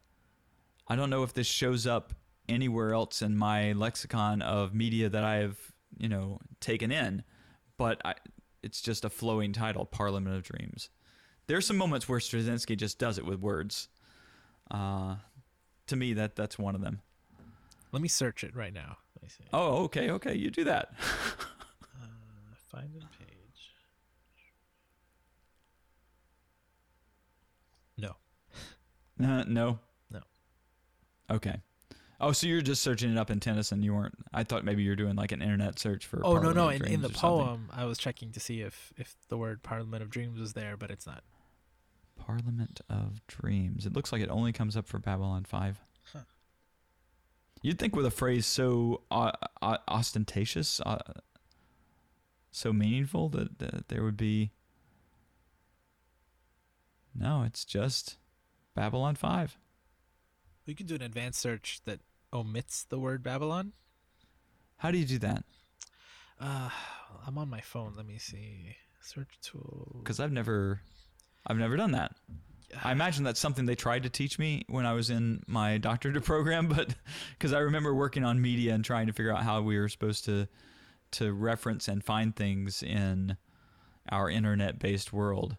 [0.88, 2.14] I don't know if this shows up
[2.50, 5.58] anywhere else in my lexicon of media that I have,
[5.98, 7.24] you know, taken in,
[7.78, 8.14] but I,
[8.64, 10.90] it's just a flowing title, Parliament of Dreams.
[11.48, 13.90] There's some moments where Straczynski just does it with words.
[14.72, 15.16] Uh,
[15.88, 17.02] to me, that that's one of them.
[17.92, 20.94] let me search it right now let me see Oh, okay, okay, you do that.
[21.02, 22.08] uh,
[22.72, 23.74] find a page
[27.98, 28.16] no
[29.24, 29.80] Uh, no.
[30.10, 30.22] No.
[31.30, 31.62] Okay.
[32.22, 33.84] Oh, so you're just searching it up in Tennyson.
[33.84, 34.16] You weren't.
[34.34, 36.22] I thought maybe you were doing like an internet search for.
[36.24, 37.20] oh no no in, in the or something.
[37.20, 40.78] poem i was checking to see if if the word parliament of dreams was there
[40.78, 41.24] but it's not
[42.26, 43.86] Parliament of Dreams.
[43.86, 45.82] It looks like it only comes up for Babylon Five.
[46.14, 46.20] Huh.
[47.62, 51.00] You'd think with a phrase so uh, uh, ostentatious, uh,
[52.52, 54.52] so meaningful that, that there would be.
[57.16, 58.18] No, it's just
[58.76, 59.58] Babylon Five.
[60.66, 62.00] We could do an advanced search that
[62.34, 63.74] omits the word babylon
[64.78, 65.44] How do you do that?
[66.40, 66.70] uh
[67.28, 70.80] i'm on my phone let me see search tool Because I've never,
[71.46, 72.16] I've never done that.
[72.84, 76.24] I imagine that's something they tried to teach me when I was in my doctorate
[76.24, 76.96] program, but
[77.38, 80.24] because I remember working on media and trying to figure out how we were supposed
[80.26, 80.48] to
[81.12, 83.36] to reference and find things in
[84.10, 85.58] our internet-based world.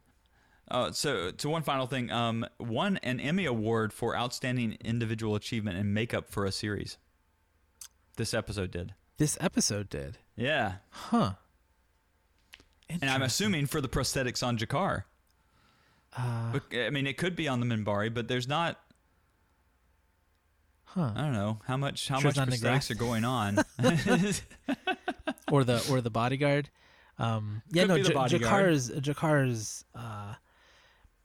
[0.71, 5.77] Uh, so, so one final thing, um, won an Emmy award for outstanding individual achievement
[5.79, 6.97] in makeup for a series.
[8.17, 10.19] This episode did, This episode did.
[10.37, 11.33] yeah, Huh.
[12.89, 15.05] and I'm assuming for the prosthetics on G'Kar.
[16.17, 18.81] Uh, But, I mean, it could be on the Minbari, but there's not.
[20.85, 21.13] huh.
[21.15, 23.59] I don't know how much how Sure much prosthetics are going on.
[25.53, 26.71] Or the or the bodyguard.
[27.19, 28.03] Um, yeah, Could no.
[28.03, 28.75] J- bodyguard.
[28.75, 30.35] G'Kar's G'Kar's uh,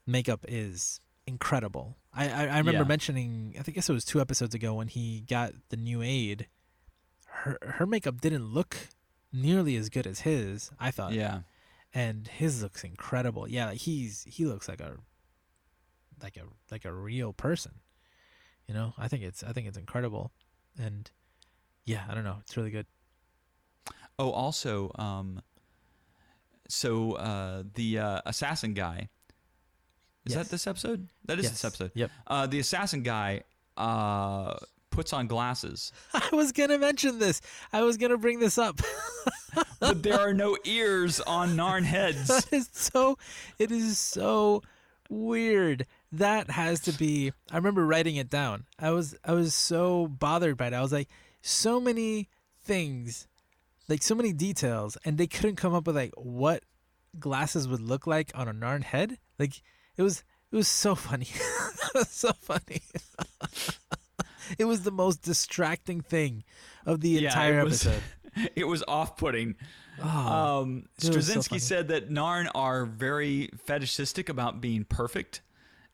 [0.10, 1.97] makeup is incredible.
[2.14, 2.84] I I, I remember Yeah.
[2.84, 3.55] mentioning.
[3.60, 6.47] I think guess it was two episodes ago when he got the new aide.
[7.28, 8.76] Her her makeup didn't look
[9.32, 10.72] nearly as good as his.
[10.80, 11.14] I thought.
[11.14, 11.41] yeah,
[11.93, 13.47] and his looks incredible.
[13.47, 14.97] Yeah, like he's he looks like a
[16.22, 17.74] like a like a real person.
[18.68, 20.32] You know, I think it's I think it's incredible,
[20.78, 21.10] and
[21.86, 22.86] yeah, I don't know, it's really good.
[24.20, 25.41] Oh, also, um,
[26.68, 29.10] so uh, the uh, assassin guy.
[30.30, 30.46] Is Yes.
[30.46, 31.08] that this episode?
[31.26, 31.52] That is Yes.
[31.54, 31.92] this episode.
[31.96, 32.12] Yep.
[32.28, 33.44] Uh, the assassin guy
[33.78, 34.54] uh,
[34.92, 37.42] puts on glasses, I was gonna mention this.
[37.74, 38.80] I was gonna bring this up.
[39.80, 42.28] but there are no ears on Narn heads.
[42.28, 43.18] that is so.
[43.58, 44.62] It is so
[45.10, 45.86] weird.
[46.12, 47.32] That has to be.
[47.52, 48.66] I remember writing it down.
[48.78, 50.74] I was I was so bothered by it.
[50.74, 51.08] I was like,
[51.42, 52.28] so many
[52.64, 53.28] things,
[53.88, 56.64] like so many details, and they couldn't come up with like what
[57.20, 59.18] glasses would look like on a Narn head.
[59.40, 59.62] Like
[60.00, 60.24] it was.
[60.52, 61.28] It was so funny.
[61.86, 62.82] it was so funny.
[64.58, 66.43] it was the most distracting thing
[66.86, 68.04] of the Yeah, entire it was- episode.
[68.56, 69.56] It was off-putting.
[70.02, 75.41] Oh, Um, was so Straczynski said that Narn are very fetishistic about being perfect,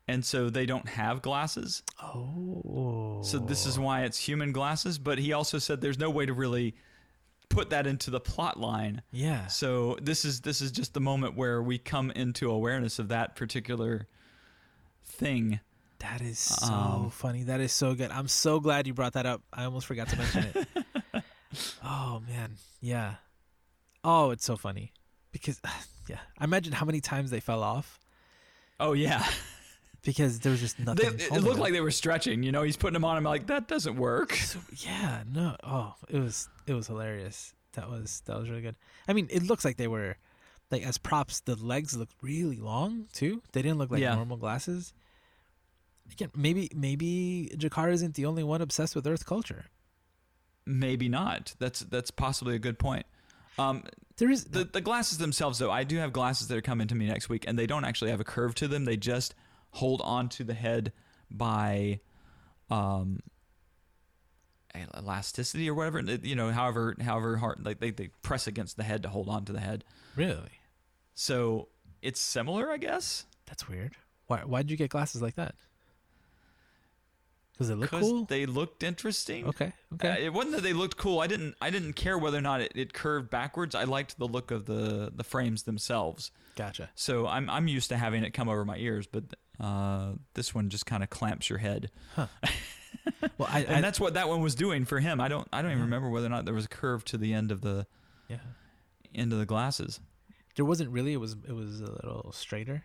[0.08, 1.82] and so they don't have glasses.
[2.04, 3.22] oh.
[3.24, 5.00] So this is why it's human glasses.
[5.00, 6.76] But he also said there's no way to really
[7.50, 9.02] put that into the plot line.
[9.12, 9.48] yeah.
[9.48, 13.36] So this is this is just the moment where we come into awareness of that
[13.36, 14.08] particular
[15.06, 15.60] thing.
[16.00, 17.44] That is so Um, funny.
[17.44, 18.12] That is so good.
[18.12, 19.42] I'm so glad you brought that up.
[19.54, 21.24] I almost forgot to mention it.
[21.84, 23.16] oh man, yeah.
[24.04, 24.92] Oh, it's so funny
[25.32, 25.60] because
[26.10, 26.20] yeah.
[26.38, 28.00] I imagine how many times they fell off
[28.80, 29.26] Oh yeah,
[30.06, 31.20] because there was just they, nothing.
[31.20, 32.44] it looked like they were stretching.
[32.44, 33.18] You know, he's putting them on.
[33.18, 34.34] I'm like, that doesn't work.
[34.34, 35.58] So, yeah, no.
[35.64, 37.54] Oh, it was it was hilarious.
[37.74, 38.76] That was that was really good.
[39.08, 40.16] I mean, it looks like they were
[40.72, 41.42] like as props.
[41.42, 43.42] The legs looked really long too.
[43.52, 44.16] They didn't look like Yeah.
[44.16, 44.94] normal glasses.
[46.12, 49.66] Again, maybe maybe G'Kar isn't the only one obsessed with Earth culture.
[50.66, 51.54] Maybe not.
[51.60, 53.06] That's that's possibly a good point.
[53.58, 53.84] Um,
[54.18, 56.96] There is the the glasses themselves, though, I do have glasses that are coming to
[56.96, 58.86] me next week, and they don't actually have a curve to them.
[58.86, 59.34] They just
[59.76, 60.92] hold on to the head
[61.30, 62.00] by,
[62.70, 63.20] um,
[64.98, 66.02] elasticity or whatever.
[66.02, 69.46] You know, however however hard like they they press against the head to hold on
[69.46, 69.86] to the head.
[70.16, 70.60] really
[71.14, 71.70] So
[72.02, 73.26] it's similar, I guess.
[73.46, 73.96] that's weird.
[74.28, 75.56] Why why did you get glasses like that?
[77.58, 78.26] Does it look cool?
[78.26, 79.46] they looked interesting.
[79.46, 80.10] Okay, okay.
[80.10, 81.22] Uh, it wasn't that they looked cool.
[81.22, 81.56] I didn't.
[81.62, 83.76] I didn't care whether or not it, it curved backwards.
[83.76, 86.32] I liked the look of the the frames themselves.
[86.58, 86.90] gotcha.
[86.96, 89.24] So I'm I'm used to having it come over my ears, but
[89.60, 91.90] uh, this one just kind of clamps your head,
[93.38, 95.20] Well, I, and I that's what that one was doing for him.
[95.22, 97.34] I don't I don't even remember whether or not there was a curve to the
[97.34, 97.86] end of the
[98.28, 98.38] yeah.
[99.14, 100.00] end of the glasses.
[100.56, 101.14] There wasn't really.
[101.14, 102.84] It was it was a little straighter.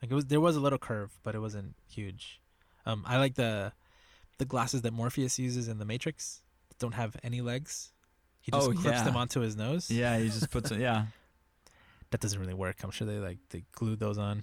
[0.00, 2.40] Like it was there was a little curve, but it wasn't huge.
[2.86, 3.72] Um, I like the
[4.38, 6.40] the glasses that Morpheus uses in the Matrix.
[6.68, 7.92] that Don't have any legs.
[8.40, 9.04] He just Oh, clips yeah.
[9.04, 9.88] them onto his nose.
[9.90, 10.80] Yeah, he just puts it.
[10.80, 11.06] Yeah,
[12.10, 12.76] That doesn't really work.
[12.82, 14.42] I'm sure they like they glued those on.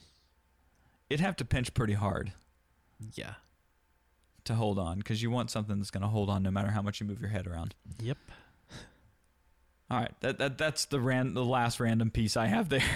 [1.09, 2.31] It'd have to pinch pretty hard
[3.13, 3.33] Yeah.
[4.45, 6.81] to hold on because you want something that's going to hold on no matter how
[6.81, 7.75] much you move your head around.
[7.99, 8.17] Yep.
[9.91, 12.83] All right, that, that that's the ran the last random piece I have there.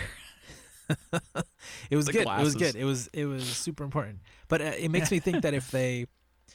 [1.89, 2.27] It was The good.
[2.27, 2.75] It was good.
[2.75, 4.19] It was it was super important.
[4.47, 6.07] But uh, it makes me think that if they,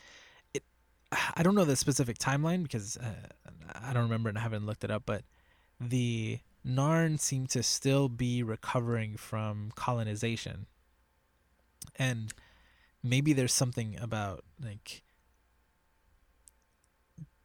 [0.55, 0.63] it,
[1.35, 3.05] I don't know the specific timeline because uh,
[3.83, 5.05] I don't remember and I haven't looked it up.
[5.07, 5.23] But
[5.81, 10.67] the Narn seem to still be recovering from colonization,
[11.97, 12.33] and
[13.03, 15.03] maybe there's something about like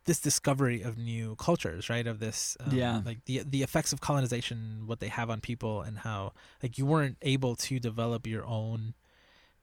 [0.05, 2.05] this discovery of new cultures, right?
[2.05, 3.01] Of this, um, Yeah.
[3.05, 6.86] like the the effects of colonization, what they have on people, and how like you
[6.86, 8.95] weren't able to develop your own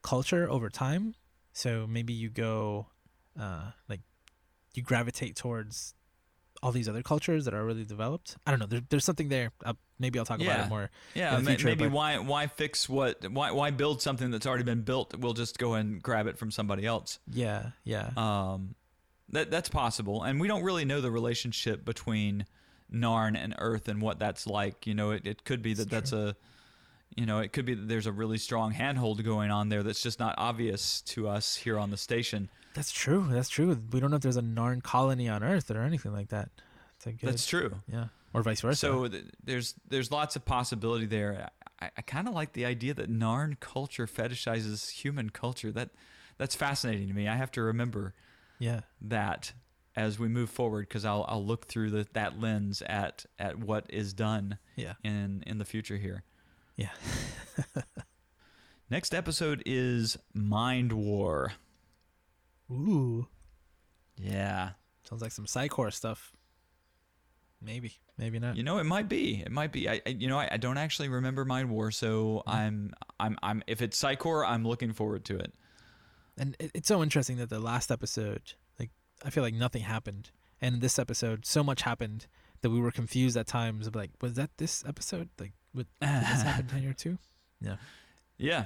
[0.02, 1.14] culture over time.
[1.52, 2.86] So maybe you go,
[3.38, 4.00] uh, like
[4.74, 5.94] you gravitate towards
[6.62, 8.36] all these other cultures that are really developed.
[8.46, 8.66] I don't know.
[8.66, 9.50] There, there's something there.
[9.64, 10.90] Uh, maybe I'll talk about it more.
[11.14, 14.82] Yeah, future, maybe but- why why fix what why why build something that's already been
[14.82, 15.14] built?
[15.16, 17.18] We'll just go and grab it from somebody else.
[17.30, 18.74] Yeah, yeah, Um,
[19.28, 22.46] that that's possible, and we don't really know the relationship between
[22.92, 24.86] Narn and Earth and what that's like.
[24.86, 26.34] You know, it, it could be that It's that's a
[27.16, 30.03] you know it could be that there's a really strong handhold going on there that's
[30.03, 32.48] just not obvious to us here on the station.
[32.74, 33.26] that's true.
[33.30, 33.76] That's true.
[33.92, 36.48] We don't know if there's a Narn colony on Earth or anything like that.
[37.07, 37.74] A good, That's true.
[37.90, 38.76] yeah, or vice versa.
[38.78, 41.50] So th- there's there's lots of possibility there.
[41.80, 45.70] I, I kind of like the idea that Narn culture fetishizes human culture.
[45.72, 45.90] That
[46.38, 47.28] that's fascinating to me.
[47.28, 48.14] I have to remember
[48.58, 49.52] yeah, that
[49.96, 53.86] as we move forward because I'll I'll look through the, that lens at at what
[53.88, 56.22] is done yeah, in in the future here.
[56.76, 56.90] yeah.
[58.90, 61.52] Next episode is Mind War.
[62.70, 63.28] Ooh,
[64.16, 64.70] Yeah.
[65.08, 66.32] sounds like some Psi Corps stuff.
[67.62, 68.56] Maybe, maybe not.
[68.56, 69.42] You know, it might be.
[69.44, 69.88] It might be.
[69.88, 72.50] I, I you know, I, I don't actually remember Mind War, so hmm.
[72.50, 75.52] I'm I'm I'm if it's Psi Corps, I'm looking forward to it.
[76.38, 78.90] and it, it's so interesting that the last episode like
[79.24, 80.30] i feel like nothing happened
[80.62, 82.26] and in this episode so much happened
[82.62, 86.42] that we were confused at times of like was that this episode like what, this
[86.42, 87.18] happen here too
[87.61, 87.76] Yeah.
[88.38, 88.64] Yeah,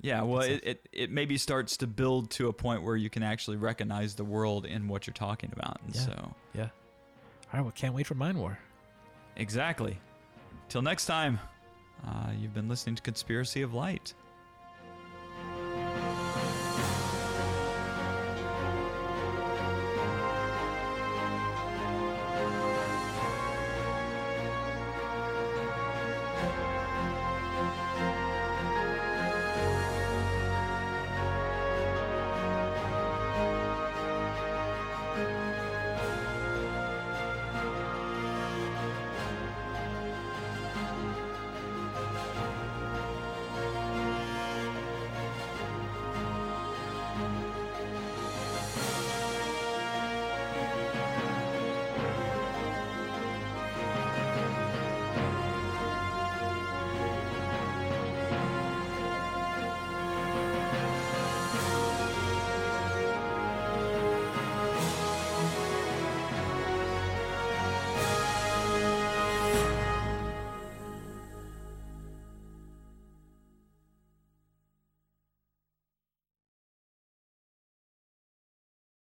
[0.00, 3.22] Yeah, well, it, it, it maybe starts to build to a point where you can
[3.22, 5.80] actually recognize the world in what you're talking about.
[5.84, 6.66] And so Yeah.
[6.66, 6.70] so,
[7.52, 8.58] All right, well, can't wait for Mind War.
[9.36, 9.98] exactly.
[10.68, 11.38] Till next time,
[12.06, 14.14] uh, you've been listening to Conspiracy of Light.